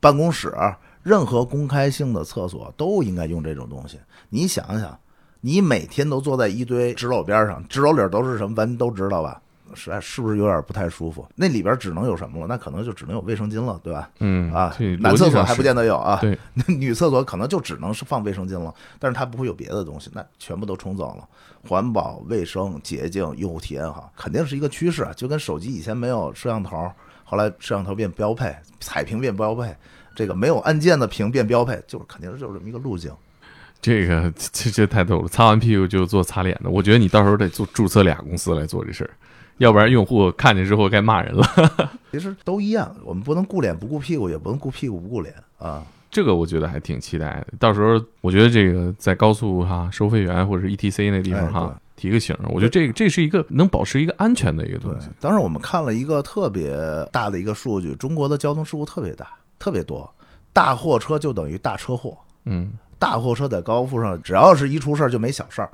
[0.00, 0.52] 办公室，
[1.04, 4.00] 任何公开性的厕所都应该用这种东西。
[4.30, 4.98] 你想想，
[5.42, 9.40] 你每天都坐在一堆纸篓边上，纸篓里都是什么，咱都知道吧？
[9.74, 11.26] 实在是不是有点不太舒服？
[11.36, 12.46] 那里边只能有什么了？
[12.46, 14.10] 那可能就只能有卫生巾了，对吧？
[14.20, 21.26] 嗯啊，男厕所还不见得有啊，对，女厕所可能就只能是放卫生巾了，但是它不会有别的东西，那全部都冲走了。
[21.66, 26.90] 环保、卫生、洁净、用户体验好，肯定是一个趋势啊，就跟手机以前没有摄像头，
[27.24, 29.74] 后来摄像头变标配，彩屏变标配，
[30.14, 33.10] 这个没有按键的屏变标配，就是肯定是就是这么一个路径。
[33.80, 36.70] 这个这这太逗了，擦完屁股就做擦脸的。
[36.70, 39.10] 我觉得你到时候得做注册俩公司来做这事儿，
[39.58, 41.44] 要不然用户看见之后该骂人了。
[42.12, 45.82] 其实都一样，我们不能顾脸不顾屁股，也不能顾屁股不顾脸啊。
[46.10, 47.46] 这个我觉得还挺期待的。
[47.58, 56.72] 到时候我觉得这个在高速哈收费员或者是 ETC 那地方哎哈、提个醒，我觉得这个这是一个能保持一个安全的一个东西。，当时我们看了一个特别
[57.10, 59.28] 大的一个数据，中国的交通事故特别大，
[59.58, 60.08] 特别多，
[60.52, 62.16] 大货车就等于大车祸。
[62.44, 65.70] 嗯，大货车在高速上，只要是一出事儿就没小事儿。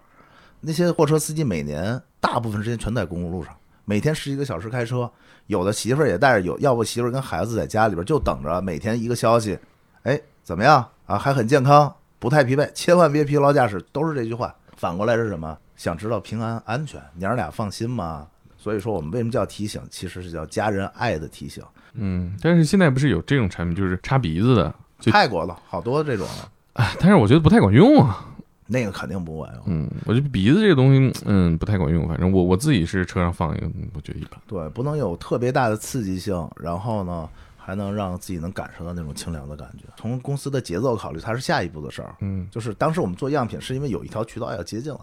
[0.60, 3.54] 那些货车司机每年大部分时间全在公路上，
[3.84, 5.10] 每天十几个小时开车，
[5.46, 9.58] 有的媳妇儿也带着有，要不媳妇儿跟孩子在家里边就等着每天一个消息，
[10.02, 11.18] 哎，怎么样啊？
[11.18, 14.54] 还很健康，不太疲惫，千万别疲劳驾驶，都是这句话。
[14.76, 15.56] 反过来是什么？
[15.76, 18.26] 想知道平安安全，娘儿俩放心吗？
[18.58, 19.80] 所以说我们为什么叫提醒？
[19.90, 21.64] 其实是叫家人爱的提醒。
[21.94, 28.26] 嗯，但是现在不是有这种产品，就是插鼻子的，就泰国的好多这种的，哎，但是我觉得不太管用啊。
[28.70, 29.64] 那个肯定不管用。
[29.66, 32.06] 嗯，我觉得鼻子这个东西，嗯，不太管用。
[32.06, 34.40] 反正我我自己是车上放一个，嗯我觉得一般。
[34.46, 39.84] 对，不能有特别大的刺激性，然后呢，还能让自己能感受到那种清凉的感觉。
[39.96, 42.14] 从公司的节奏考虑，它是下一步的事儿。
[42.20, 45.00] 嗯，就是当时我们做样品，是因为有一条渠道要接进来，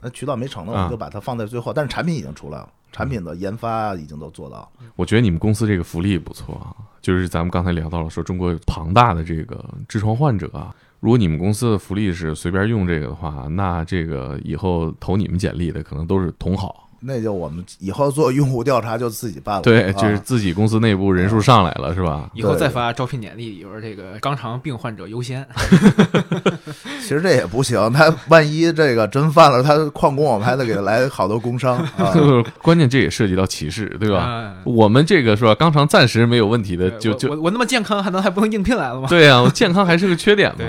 [0.00, 1.72] 那渠道没成呢，我啊们就把它放在最后。
[1.72, 4.68] 但是产品已经出来了，产品的研发已经都做到了。
[4.96, 16.89] 我觉得你们公司这个福利不错啊，就是咱们刚才聊到了说中国有庞大的这个痔疮患者啊，如果你们公司的福利是随便用这个的话，那这个以后投你们简历的可能都是同好。
[17.02, 19.62] 那就我们以后做用户调查就自己办了。
[19.62, 22.28] 对，啊就是自己公司内部人数上来了，是吧？
[22.34, 25.46] 以后再发招聘简历，有说这个肛肠病患者优先。
[27.00, 32.14] 其实这也不行，他万一这个真犯了，他旷工，我们还得给他来好多工伤啊。
[32.62, 34.26] 关键这也涉及到歧视，对吧？
[34.28, 35.54] 嗯我们这个是吧？
[35.54, 39.08] 肛肠暂时没有问题的，就就我那么健康，还能还不能应聘来了吗？
[39.08, 40.64] 对啊，我健康还是个缺点嘛。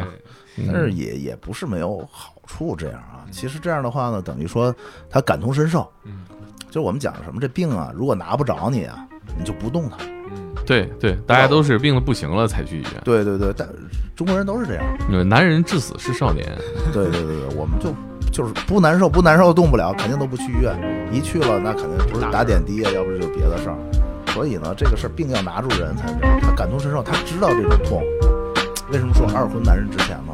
[0.67, 3.23] 但是也也不是没有好处，这样啊。
[3.31, 4.75] 其实这样的话呢，等于说
[5.09, 5.89] 他感同身受。
[6.03, 6.25] 嗯，
[6.67, 9.95] 就是我们讲什么，这病啊，如果拿不着你啊，你就不动它。
[10.31, 13.01] 嗯，对对，大家都是病的不行了才去医院。
[13.03, 13.67] 对对对，但
[14.15, 14.83] 中国人都是这样。
[15.09, 16.45] 呃男人至死是少年。
[16.91, 17.93] 对对对对，我们就
[18.31, 20.77] 就是不难受，不难受动不了，肯定都不去医院。
[21.11, 23.77] 一去了，那肯定不是打点滴啊，要不就别的事儿。
[24.33, 28.01] 所以呢，这个事儿病要拿住人才知道，他感同身受，他知道这种痛。
[28.91, 30.33] 为什么说二婚男人值钱呢？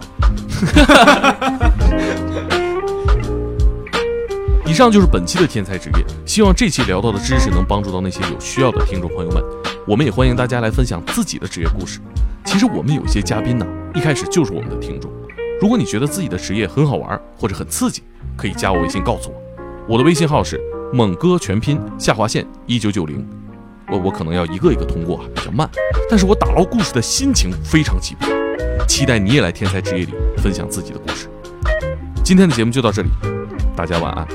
[4.66, 9.44] 以上就是本期的天才职业，希望这期聊到的知识能帮助到那些有需要的听众朋友们。
[9.88, 12.00] 我们也欢迎大家来分享自己的职业故事。
[12.46, 15.10] 其实我们有些嘉宾呢，一开始就是我们的听众。
[15.62, 18.04] 如果你觉得自己的职业很好玩或者很刺激，
[18.36, 19.42] 可以加我微信告诉我。
[19.88, 20.60] 我的微信号是
[20.94, 23.26] 猛哥全拼下划线一九九零。
[23.90, 25.70] 我我可能要一个一个通过啊，比较慢，
[26.10, 28.30] 但是我打捞故事的心情非常急迫，
[28.88, 31.28] 期待你也来天才职业里分享自己的故事，
[32.24, 33.10] 今天的节目就到这里，
[33.76, 34.28] 大家晚安。